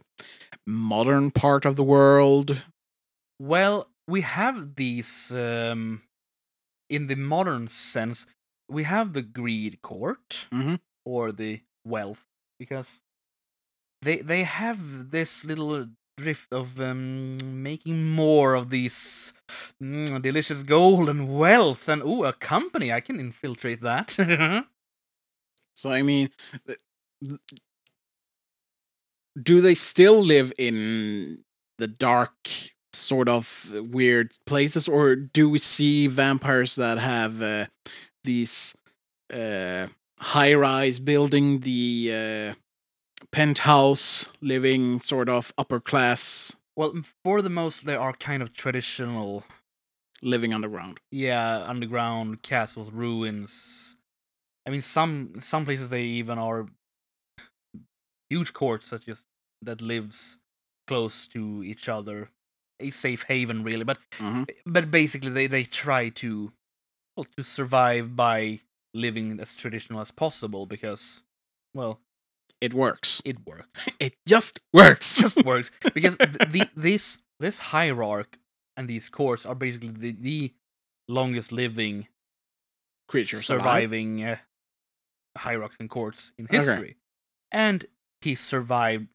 [0.67, 2.63] modern part of the world.
[3.41, 6.03] well, we have these um
[6.97, 8.27] in the modern sense.
[8.79, 10.81] We have the greed court Mhm.
[11.13, 11.55] or the
[11.95, 12.25] wealth
[12.61, 13.03] because
[14.03, 15.87] they they have this little
[16.19, 19.33] drift of um, making more of these
[19.83, 24.17] mm, delicious gold and wealth and ooh a company I can infiltrate that.
[25.75, 26.31] So I mean,
[26.67, 26.79] th-
[27.25, 27.41] th-
[29.41, 31.45] do they still live in
[31.79, 32.49] the dark,
[32.95, 37.67] sort of weird places, or do we see vampires that have uh,
[38.25, 38.75] these
[39.33, 39.87] uh,
[40.21, 42.55] high-rise building, the uh,
[43.33, 46.95] penthouse, living sort of upper class, Well,
[47.25, 49.45] for the most, they are kind of traditional,
[50.23, 51.01] living underground.
[51.11, 53.97] yeah, underground castles, ruins.
[54.67, 56.67] I mean, some some places they even are
[58.31, 59.27] huge courts that just
[59.61, 60.39] that lives
[60.87, 62.29] close to each other,
[62.83, 63.85] a safe haven, really.
[63.85, 64.49] But Mhm.
[64.67, 66.53] but basically, they they try to
[67.17, 68.61] well to survive by
[68.95, 71.23] living as traditional as possible because
[71.75, 72.01] well
[72.61, 73.23] It works.
[73.25, 73.89] it works.
[74.01, 75.21] It just works.
[75.23, 78.39] just works because th- the this this hierarch
[78.77, 80.53] and these courts are basically the, the
[81.09, 82.09] longest living
[83.09, 84.37] Creatures surviving uh,
[85.37, 86.57] hierarchs and courts in Okay.
[86.57, 86.97] history
[87.51, 87.87] and
[88.21, 89.09] he survived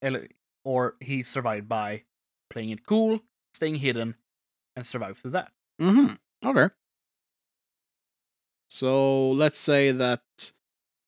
[0.65, 2.03] or he survived by
[2.49, 3.21] playing it cool
[3.57, 4.15] staying hidden
[4.75, 5.51] and survive through that
[5.81, 6.47] Mm-hmm.
[6.47, 6.73] Okay.
[8.69, 10.21] So let's say that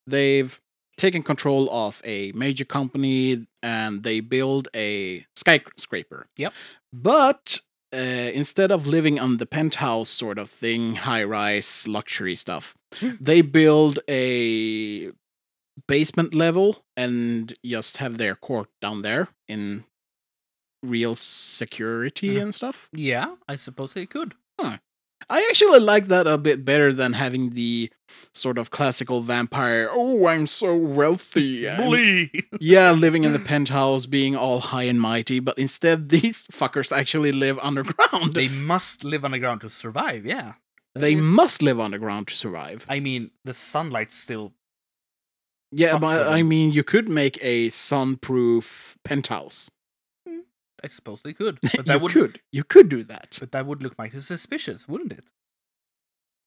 [0.07, 0.59] they've
[0.97, 6.27] taken control of a major company and they build a skyscraper.
[6.37, 6.53] Yep.
[6.93, 7.61] But
[7.93, 12.75] uh, instead of living on the penthouse sort of thing, high rise luxury stuff,
[13.19, 15.11] they build a
[15.87, 19.85] basement level and just have their court down there in
[20.83, 22.41] real security Mhm.
[22.41, 22.89] and stuff.
[22.93, 24.33] yeah i suppose they could
[25.29, 27.91] I actually like that a bit better than having the
[28.33, 29.87] sort of classical vampire.
[29.91, 31.65] Oh, I'm so wealthy.
[31.67, 32.29] and-
[32.59, 35.39] yeah, living in the penthouse, being all high and mighty.
[35.41, 38.33] But instead, these fuckers actually live underground.
[38.33, 40.53] they They, must live underground to survive yeah
[40.95, 42.85] is- must live underground to survive.
[42.89, 44.53] i mean the sunlight's still
[45.71, 49.69] Yeah, but I mean, you could make a sunproof penthouse.
[50.83, 52.39] I suppose they could but you that would could.
[52.51, 53.37] You could do that.
[53.39, 55.31] but that would look mighty suspicious wouldn't it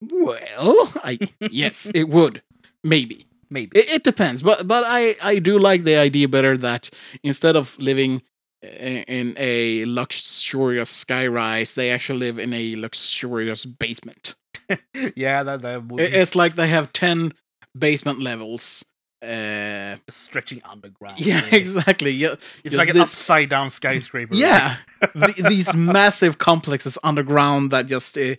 [0.01, 1.19] Well, I
[1.51, 2.43] yes, it would.
[2.83, 3.27] Maybe.
[3.51, 6.91] maybe It, it depends, but but I I do like the idea better that
[7.23, 8.23] instead of living
[8.63, 14.35] in a luxurious skyrise, they actually live in a luxurious basement.
[15.17, 17.33] yeah that, that would be It's like they have ten
[17.77, 18.85] basement levels.
[19.23, 21.57] Uh, stretching underground yeah, really.
[21.63, 22.11] exactly.
[22.11, 22.35] Yeah,
[22.65, 24.35] It's like an this- upside down skyscraper.
[24.35, 24.77] yeah.
[25.15, 28.35] the, these massive complexes underground that just uh,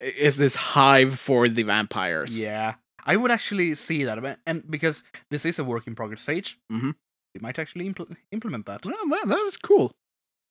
[0.00, 2.38] is this hive for the vampires.
[2.38, 2.74] Yeah.
[3.06, 4.38] I would actually see that.
[4.46, 6.94] And because this is a work in progress stage, Mhm.
[7.34, 8.84] we might actually impl- implement that.
[8.84, 9.92] Well, that, that is cool.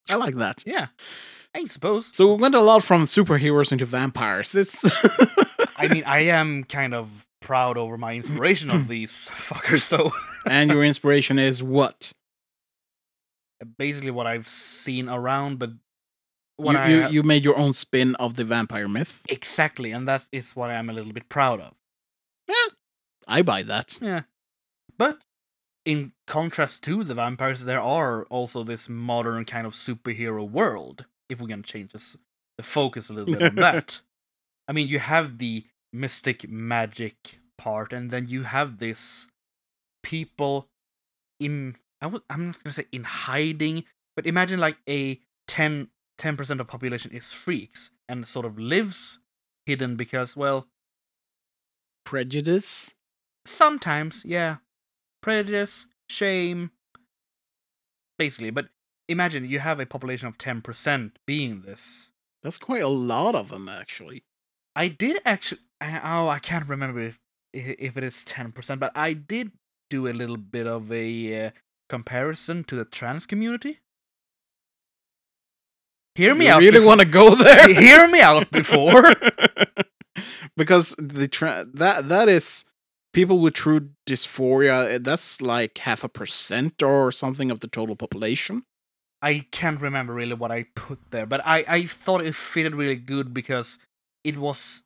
[0.10, 0.64] I like that.
[0.66, 0.88] Yeah.
[1.56, 2.12] I suppose.
[2.16, 4.56] So we went a lot from superheroes into vampires.
[4.56, 4.84] It's
[5.78, 9.82] I mean, I am kind of proud over my inspiration of these fuckers.
[9.82, 10.12] So
[10.49, 12.12] and your inspiration is what?
[13.78, 15.72] basically what I've seen around, but
[16.57, 19.26] what You, I you, you made your own spin of the vampire myth.
[19.30, 21.74] exactly, and that is what I'm a little bit proud of.
[22.48, 22.74] Yeah,
[23.28, 23.98] I buy that.
[24.02, 24.24] Yeah.
[24.98, 25.20] But
[25.84, 31.06] in contrast to the vampires, there are also this modern kind of superhero world.
[31.30, 32.18] If we're gonna change this,
[32.57, 34.02] the focus a little bit on that.
[34.68, 39.27] I mean, you have the mystic magic part, and then you have this
[40.03, 40.69] people
[41.39, 41.77] in.
[42.01, 43.85] I would, I'm not gonna say in hiding,
[44.15, 49.19] but imagine like a 10 10 percent of population is freaks and sort of lives
[49.65, 50.67] hidden because, well,
[52.05, 52.93] Prejudice.
[53.45, 54.57] Sometimes, yeah.
[55.22, 56.72] Prejudice, shame.
[58.17, 58.67] Basically, but
[59.09, 62.11] imagine you have a population of 10% being this.
[62.43, 64.23] That's quite a lot of them, actually.
[64.76, 65.61] I did actually.
[66.03, 67.20] Oh, I can't remember if
[67.53, 69.52] if it is 10%, but I did
[69.90, 71.52] do a little bit of a uh,
[71.88, 73.80] comparison to the trans community.
[76.16, 76.60] Hear me you out.
[76.60, 77.74] really want to go there?
[77.74, 79.14] Hear me out before.
[80.57, 82.66] because the tra- that that is
[83.14, 85.03] people with true dysphoria.
[85.03, 88.64] That's like half a percent or something of the total population.
[89.22, 92.95] I can't remember really what I put there, but I, I thought it fitted really
[92.95, 93.80] good because
[94.24, 94.85] it was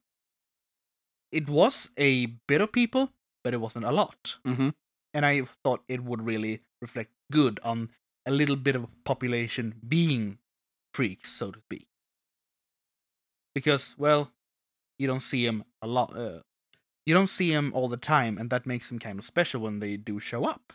[1.31, 3.11] it was a bit of people,
[3.43, 4.38] but it wasn't a lot.
[4.45, 4.73] Mhm.
[5.14, 7.89] And I thought it would really reflect good on
[8.26, 10.38] a little bit of population being
[10.93, 11.88] freaks, so to speak.
[13.56, 14.31] Because, well,
[14.97, 16.15] you don't see them a lot.
[16.15, 16.41] Uh,
[17.06, 19.80] you don't see them all the time, and that makes them kind of special when
[19.80, 20.73] they do show up.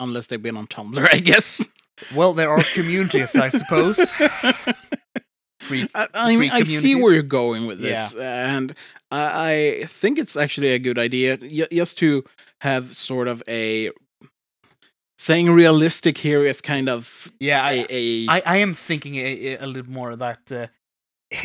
[0.00, 1.68] Unless they've been on Tumblr, I guess.
[2.14, 3.98] Well, there are communities, I suppose.
[5.64, 8.74] Freak, I, I mean, I see where you're going with this, and
[9.10, 12.24] I, I think it's actually a good idea y- just to
[12.60, 13.90] have sort of a
[15.18, 19.56] saying realistic here is kind of Yeah, a, I, a I, I am thinking a,
[19.56, 20.50] a little more that.
[20.52, 20.66] Uh,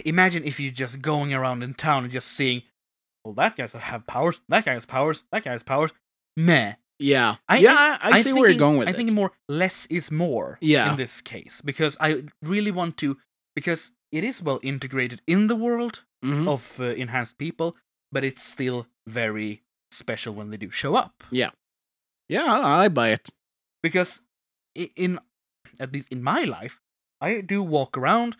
[0.05, 2.63] imagine if you're just going around in town and just seeing
[3.25, 4.41] well, that guy's have powers.
[4.49, 5.23] That guy has powers.
[5.31, 5.91] That guy has powers.
[6.37, 6.73] Meh.
[7.01, 8.95] Yeah, I- yeah, I- I, I see where you're going with I it.
[8.97, 10.57] think more less is more.
[10.61, 10.91] Yeah.
[10.91, 13.17] In this case, because I really want to,
[13.55, 16.47] because it is well integrated in the world Mhm.
[16.47, 17.77] of uh, enhanced people,
[18.11, 19.61] but it's still very
[19.91, 21.23] special when they do show up.
[21.31, 21.51] Yeah,
[22.45, 23.29] I I buy it.
[23.81, 24.21] Because
[24.75, 25.19] in,
[25.79, 26.81] at least in my life,
[27.21, 28.35] I do walk around.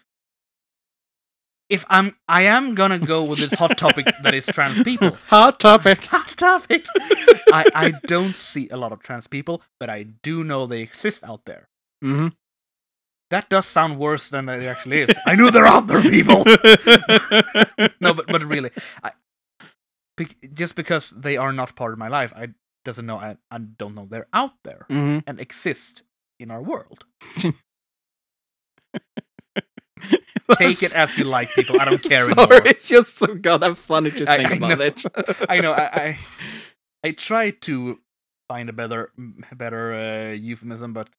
[1.70, 5.12] If I'm, I am gonna go with this hot topic that is trans people.
[5.30, 6.02] Hot topic.
[6.06, 6.86] hot topic.
[7.54, 11.24] I, I don't see a lot of trans people, but I do know they exist
[11.24, 11.70] out there.
[12.02, 12.30] hmm
[13.30, 15.16] That does sound worse than it actually is.
[15.26, 16.44] I knew they're out there, people.
[18.02, 18.72] no, but but really,
[19.04, 19.12] I,
[20.18, 22.50] bec- just because they are not part of my life, I
[22.86, 23.18] doesn't know.
[23.18, 26.04] I, I don't know they're out there hmm and exist
[26.40, 27.06] in our world.
[30.58, 31.80] Take it as you like, people.
[31.80, 32.62] I don't care Sorry, anymore.
[32.66, 34.86] it's just so goddamn funny to I- think I about know.
[34.86, 35.06] it.
[35.50, 35.74] I know.
[35.74, 36.18] I, I
[37.04, 38.00] I try to
[38.48, 39.12] find a better
[39.56, 41.10] better uh, euphemism, but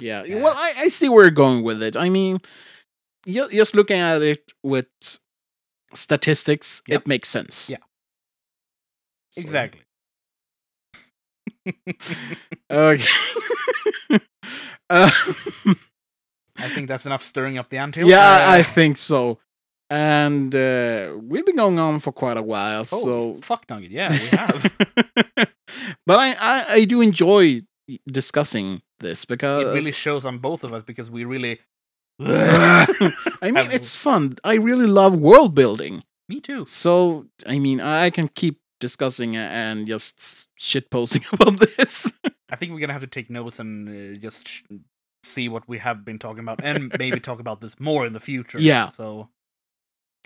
[0.00, 0.24] Yeah.
[0.24, 0.42] Yeah.
[0.42, 1.96] Well, I, I see where you're going with it.
[1.96, 2.38] I mean,
[3.26, 4.86] ju- just looking at it with
[5.94, 7.00] statistics, Yep.
[7.02, 7.70] it makes sense.
[7.70, 7.78] Yeah.
[9.30, 9.80] So- exactly.
[12.70, 13.04] Okay.
[14.90, 15.10] uh,
[16.60, 18.08] I think that's enough stirring up the anthill.
[18.08, 18.18] yeah,
[18.48, 19.38] Uh, I think so.
[19.90, 23.38] And uh, we've been going on for quite a while, oh, so.
[23.42, 23.90] fuck nugget.
[23.90, 24.76] Yeah, we have.
[26.06, 27.62] but I, I, I do enjoy
[28.06, 31.58] discussing this because it really shows on both of us because we really.
[32.20, 32.86] I
[33.42, 34.36] mean, have- it's fun.
[34.44, 36.02] I really love world building.
[36.28, 36.66] Me too.
[36.66, 42.12] So, I mean, I can keep discussing and just shit posting about this.
[42.50, 44.62] I think we're gonna have to take notes and uh, just sh-
[45.22, 48.20] see what we have been talking about, and maybe talk about this more in the
[48.20, 48.58] future.
[48.60, 48.88] Yeah.
[48.88, 49.28] So,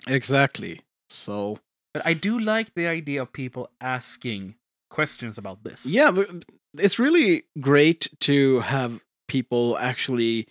[0.09, 0.81] exactly.
[1.11, 1.59] So,
[1.94, 4.55] but I do like the idea of people asking
[4.90, 5.86] questions about this.
[5.86, 6.44] yeah, but
[6.74, 10.47] it's really great to have people actually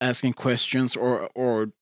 [0.00, 1.72] asking questions or or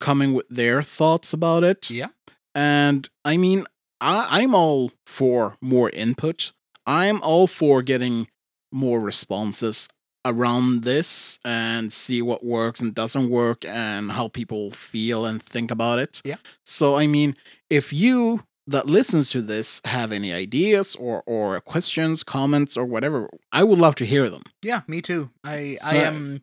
[0.00, 1.90] coming with their thoughts about it.
[1.90, 2.08] Yeah.
[2.54, 3.64] And I mean,
[4.00, 6.52] I, I'm all for more input.
[6.86, 8.28] I'm all for getting
[8.72, 9.88] more responses
[10.24, 15.70] around this and see what works and doesn't work and how people feel and think
[15.70, 16.20] about it.
[16.24, 16.36] Yeah.
[16.64, 17.34] So I mean,
[17.70, 23.28] if you that listens to this have any ideas or or questions, comments or whatever,
[23.50, 24.42] I would love to hear them.
[24.62, 25.30] Yeah, me too.
[25.42, 26.42] I I am.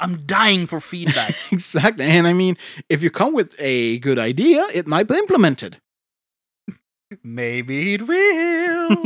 [0.00, 1.34] I'm dying for feedback.
[1.52, 2.04] exactly.
[2.04, 2.56] And I mean,
[2.88, 5.78] if you come with a good idea, it might be implemented.
[7.22, 8.96] Maybe it will.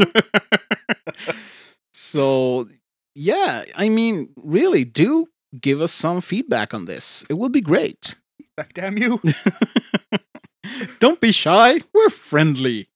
[1.92, 2.66] so,
[3.14, 5.26] yeah, I mean, really, do
[5.60, 7.24] give us some feedback on this.
[7.28, 8.14] It will be great.
[8.56, 9.20] Back damn you.
[10.98, 11.80] Don't be shy.
[11.92, 12.88] We're friendly.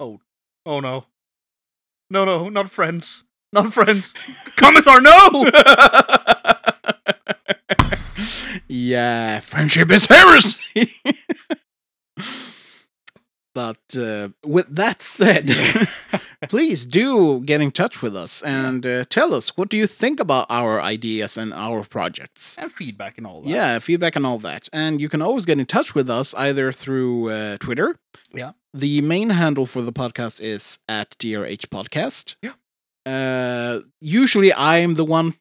[0.00, 0.20] Oh
[0.66, 1.06] oh no.
[2.10, 3.24] No, no, not friends.
[3.52, 4.14] Not friends.
[4.56, 5.48] Commissar, no!
[8.68, 10.92] yeah, friendship is heresy.
[13.54, 15.50] but uh, with that said,
[16.48, 20.20] please do get in touch with us and uh, tell us what do you think
[20.20, 22.56] about our ideas and our projects.
[22.58, 23.50] and feedback and all that.
[23.50, 24.68] Yeah, feedback and all that.
[24.72, 27.96] And you can always get in touch with us either through uh, Twitter.
[28.34, 28.52] Yeah.
[28.72, 32.36] The main handle for the podcast is at DRH Podcast.
[32.42, 32.52] Yeah.
[33.06, 35.34] Uh, usually I am the one.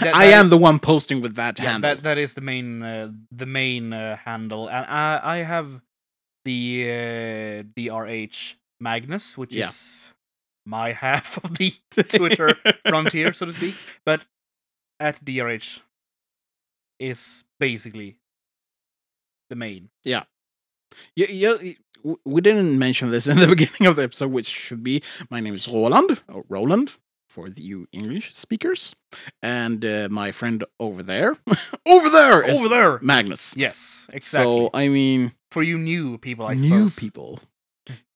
[0.00, 1.94] That- I that am is- the one posting with that Yeah, handle.
[1.94, 5.80] that that is the main uh, the main uh, handle, and I I have
[6.44, 9.68] the uh, DRH Magnus, which Yeah.
[9.68, 10.12] is
[10.66, 11.74] my half of the
[12.16, 12.54] Twitter
[12.88, 13.74] frontier, so to speak.
[14.04, 14.26] But
[15.00, 15.80] at DRH
[17.00, 18.16] is basically
[19.50, 19.90] the main.
[20.04, 20.24] Yeah,
[21.16, 21.54] yeah.
[22.24, 25.54] We didn't mention this in the beginning of the episode, which should be my name
[25.54, 26.92] is Roland, or Roland
[27.28, 28.94] for the you English speakers,
[29.42, 31.36] and uh, my friend over there,
[31.86, 32.98] over there, Over there.
[33.02, 33.56] Magnus.
[33.56, 34.66] Yes, exactly.
[34.66, 36.96] So I mean, For you new people, I new suppose.
[36.98, 37.40] people.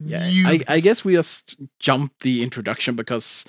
[0.01, 3.45] Yeah, I, I guess we just jumped the introduction because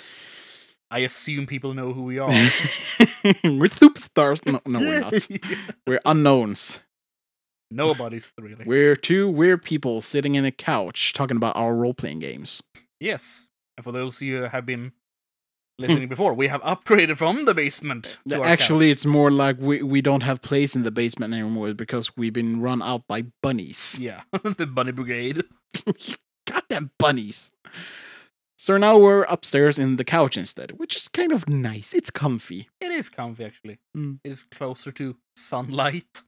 [0.92, 2.30] I assume people know who we are.
[2.30, 4.46] we're superstars.
[4.46, 5.14] No, no, we're not.
[5.88, 6.82] We're unknowns.
[7.72, 8.66] Nobody's really.
[8.66, 12.64] We're two weird people sitting in a couch talking about our role playing games.
[13.00, 13.50] Yes.
[13.78, 14.92] And for those of you who have been
[15.78, 15.86] hmm.
[15.86, 18.18] listening before, we have upgraded from the basement.
[18.44, 22.34] Actually, it's more like we, we don't have place in the basement anymore because we've
[22.34, 24.00] been run out by bunnies.
[24.02, 25.44] yeah, the bunny brigade.
[26.48, 27.52] Goddamn bunnies.
[28.58, 31.94] So now we're upstairs in the couch instead, which is kind of nice.
[31.94, 32.68] It's comfy.
[32.82, 33.80] It is comfy actually.
[33.96, 34.20] Mm.
[34.24, 36.24] It is closer to sunlight.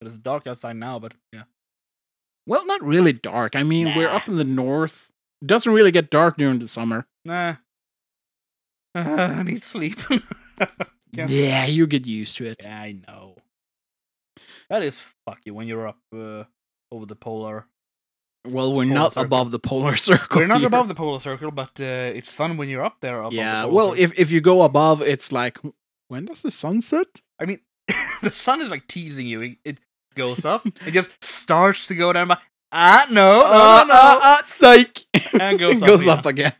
[0.00, 1.44] It is dark outside now, but yeah.
[2.46, 3.54] Well, not really dark.
[3.54, 5.10] I mean, we're up in the north.
[5.42, 7.06] It doesn't really get dark during the summer.
[7.24, 7.56] Nah.
[8.94, 9.98] I need sleep.
[11.14, 11.26] Yeah.
[11.28, 12.62] Yeah, you get used to it.
[12.62, 13.36] yeah, I know.
[14.70, 16.44] That is fucky when you're up uh,
[16.90, 17.66] over the polar.
[18.44, 19.24] Well, we're Polar not circle.
[19.26, 20.40] above the polar circle.
[20.40, 20.66] We're not here.
[20.66, 21.84] above the polar circle, but uh,
[22.18, 23.18] it's fun when you're up there.
[23.18, 23.62] Above Yeah.
[23.62, 24.04] The Well, circle.
[24.04, 25.58] if if you go above, it's like
[26.08, 27.22] when does the sun set?
[27.40, 27.60] I mean,
[28.22, 29.40] the sun is like teasing you.
[29.42, 29.80] It, it
[30.16, 30.62] goes up.
[30.86, 32.28] it just starts to go down.
[32.28, 32.40] But
[32.72, 33.94] ah, no, no, uh, no, no.
[33.94, 35.06] uh, uh, psych.
[35.40, 36.18] And goes up goes again.
[36.18, 36.52] up again.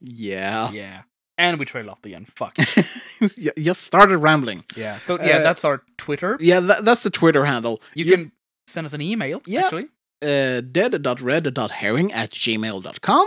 [0.00, 0.70] yeah.
[0.72, 1.02] Yeah,
[1.36, 2.24] and we trail off again.
[2.24, 2.56] Fuck.
[3.36, 4.64] you you started rambling.
[4.76, 4.98] Yeah.
[4.98, 6.36] So yeah, Uh, that's our Twitter.
[6.40, 7.80] Yeah, that, that's the Twitter handle.
[7.94, 8.32] You can
[8.68, 9.40] send us an email.
[9.46, 9.62] Yeah.
[9.64, 9.86] Actually.
[10.22, 13.26] uh, dead.red.herring at gmail.com.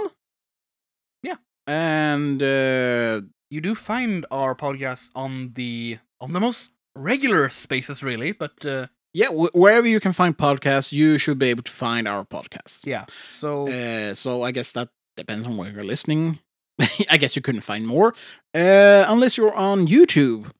[1.23, 1.35] Yeah.
[1.67, 8.31] And uh, You do find our podcast on the on the most regular spaces, really.
[8.33, 12.07] But uh, yeah, wh- wherever you can find podcasts, you should be able to find
[12.07, 12.85] our podcast.
[12.85, 13.05] yeah.
[13.29, 16.39] So Uh, so I guess that depends on where you're listening.
[17.09, 18.13] I guess you couldn't find more.
[18.55, 20.51] Uh, unless you're on YouTube,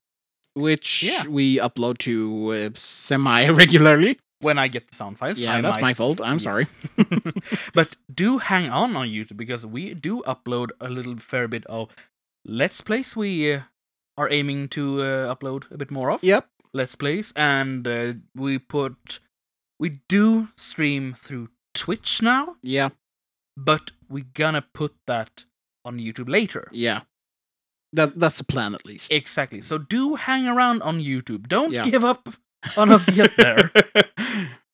[0.54, 1.28] which Yeah.
[1.28, 2.14] we upload to
[2.54, 4.18] uh, semi regularly.
[4.42, 6.20] When I get the sound files, Yeah, I that's might my fault.
[6.24, 6.38] I'm Yeah.
[6.40, 6.68] sorry.
[7.74, 11.90] but do hang on on YouTube because we do upload a little fair bit of
[12.46, 13.62] Let's Plays we uh,
[14.18, 16.24] are aiming to uh, upload a bit more of.
[16.24, 16.48] Yep.
[16.74, 19.20] Let's Plays, and uh, we put.
[19.80, 22.90] We do stream through Twitch now, Yeah.
[23.58, 25.46] but we gonna put that
[25.84, 26.68] on YouTube later.
[26.72, 27.02] Yeah.
[27.94, 29.12] That that's the plan at least.
[29.12, 29.60] Exactly.
[29.62, 31.48] So do hang around on YouTube.
[31.48, 31.84] Don't Yeah.
[31.84, 32.30] give up
[32.78, 33.72] on us yet there.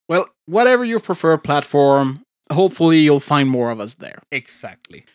[0.10, 4.22] well, whatever your preferred platform, hopefully you'll find more of us there.
[4.32, 5.06] exactly.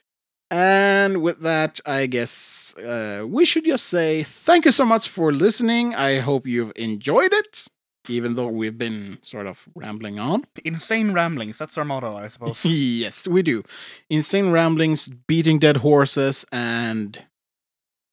[0.50, 5.32] And with that, I guess uh, we should just say thank you so much for
[5.32, 5.94] listening.
[5.94, 7.68] I hope you've enjoyed it,
[8.06, 10.44] even though we've been sort of rambling on.
[10.62, 11.56] Insane ramblings.
[11.56, 12.64] That's our motto, I suppose.
[12.68, 13.62] yes, we do.
[14.10, 17.24] Insane ramblings, beating dead horses, and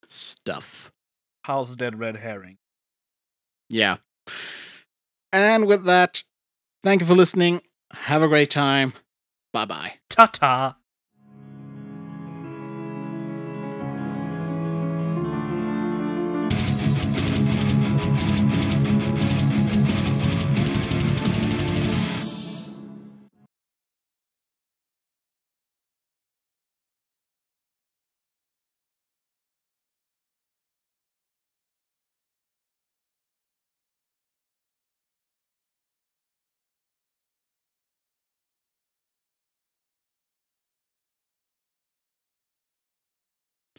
[0.08, 0.94] stuff.
[1.44, 2.58] How's dead red herring.
[3.70, 3.98] Yeah.
[5.32, 6.24] And with that,
[6.84, 7.62] thank you for listening.
[7.94, 8.94] Have a great time.
[9.54, 9.94] Bye bye.
[10.10, 10.79] Ta ta.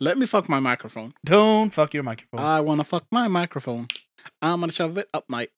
[0.02, 1.12] Let me fuck my microphone.
[1.24, 2.40] Don't fuck your microphone.
[2.40, 3.86] I wanna fuck my microphone.
[4.40, 5.48] I'm gonna shove it up my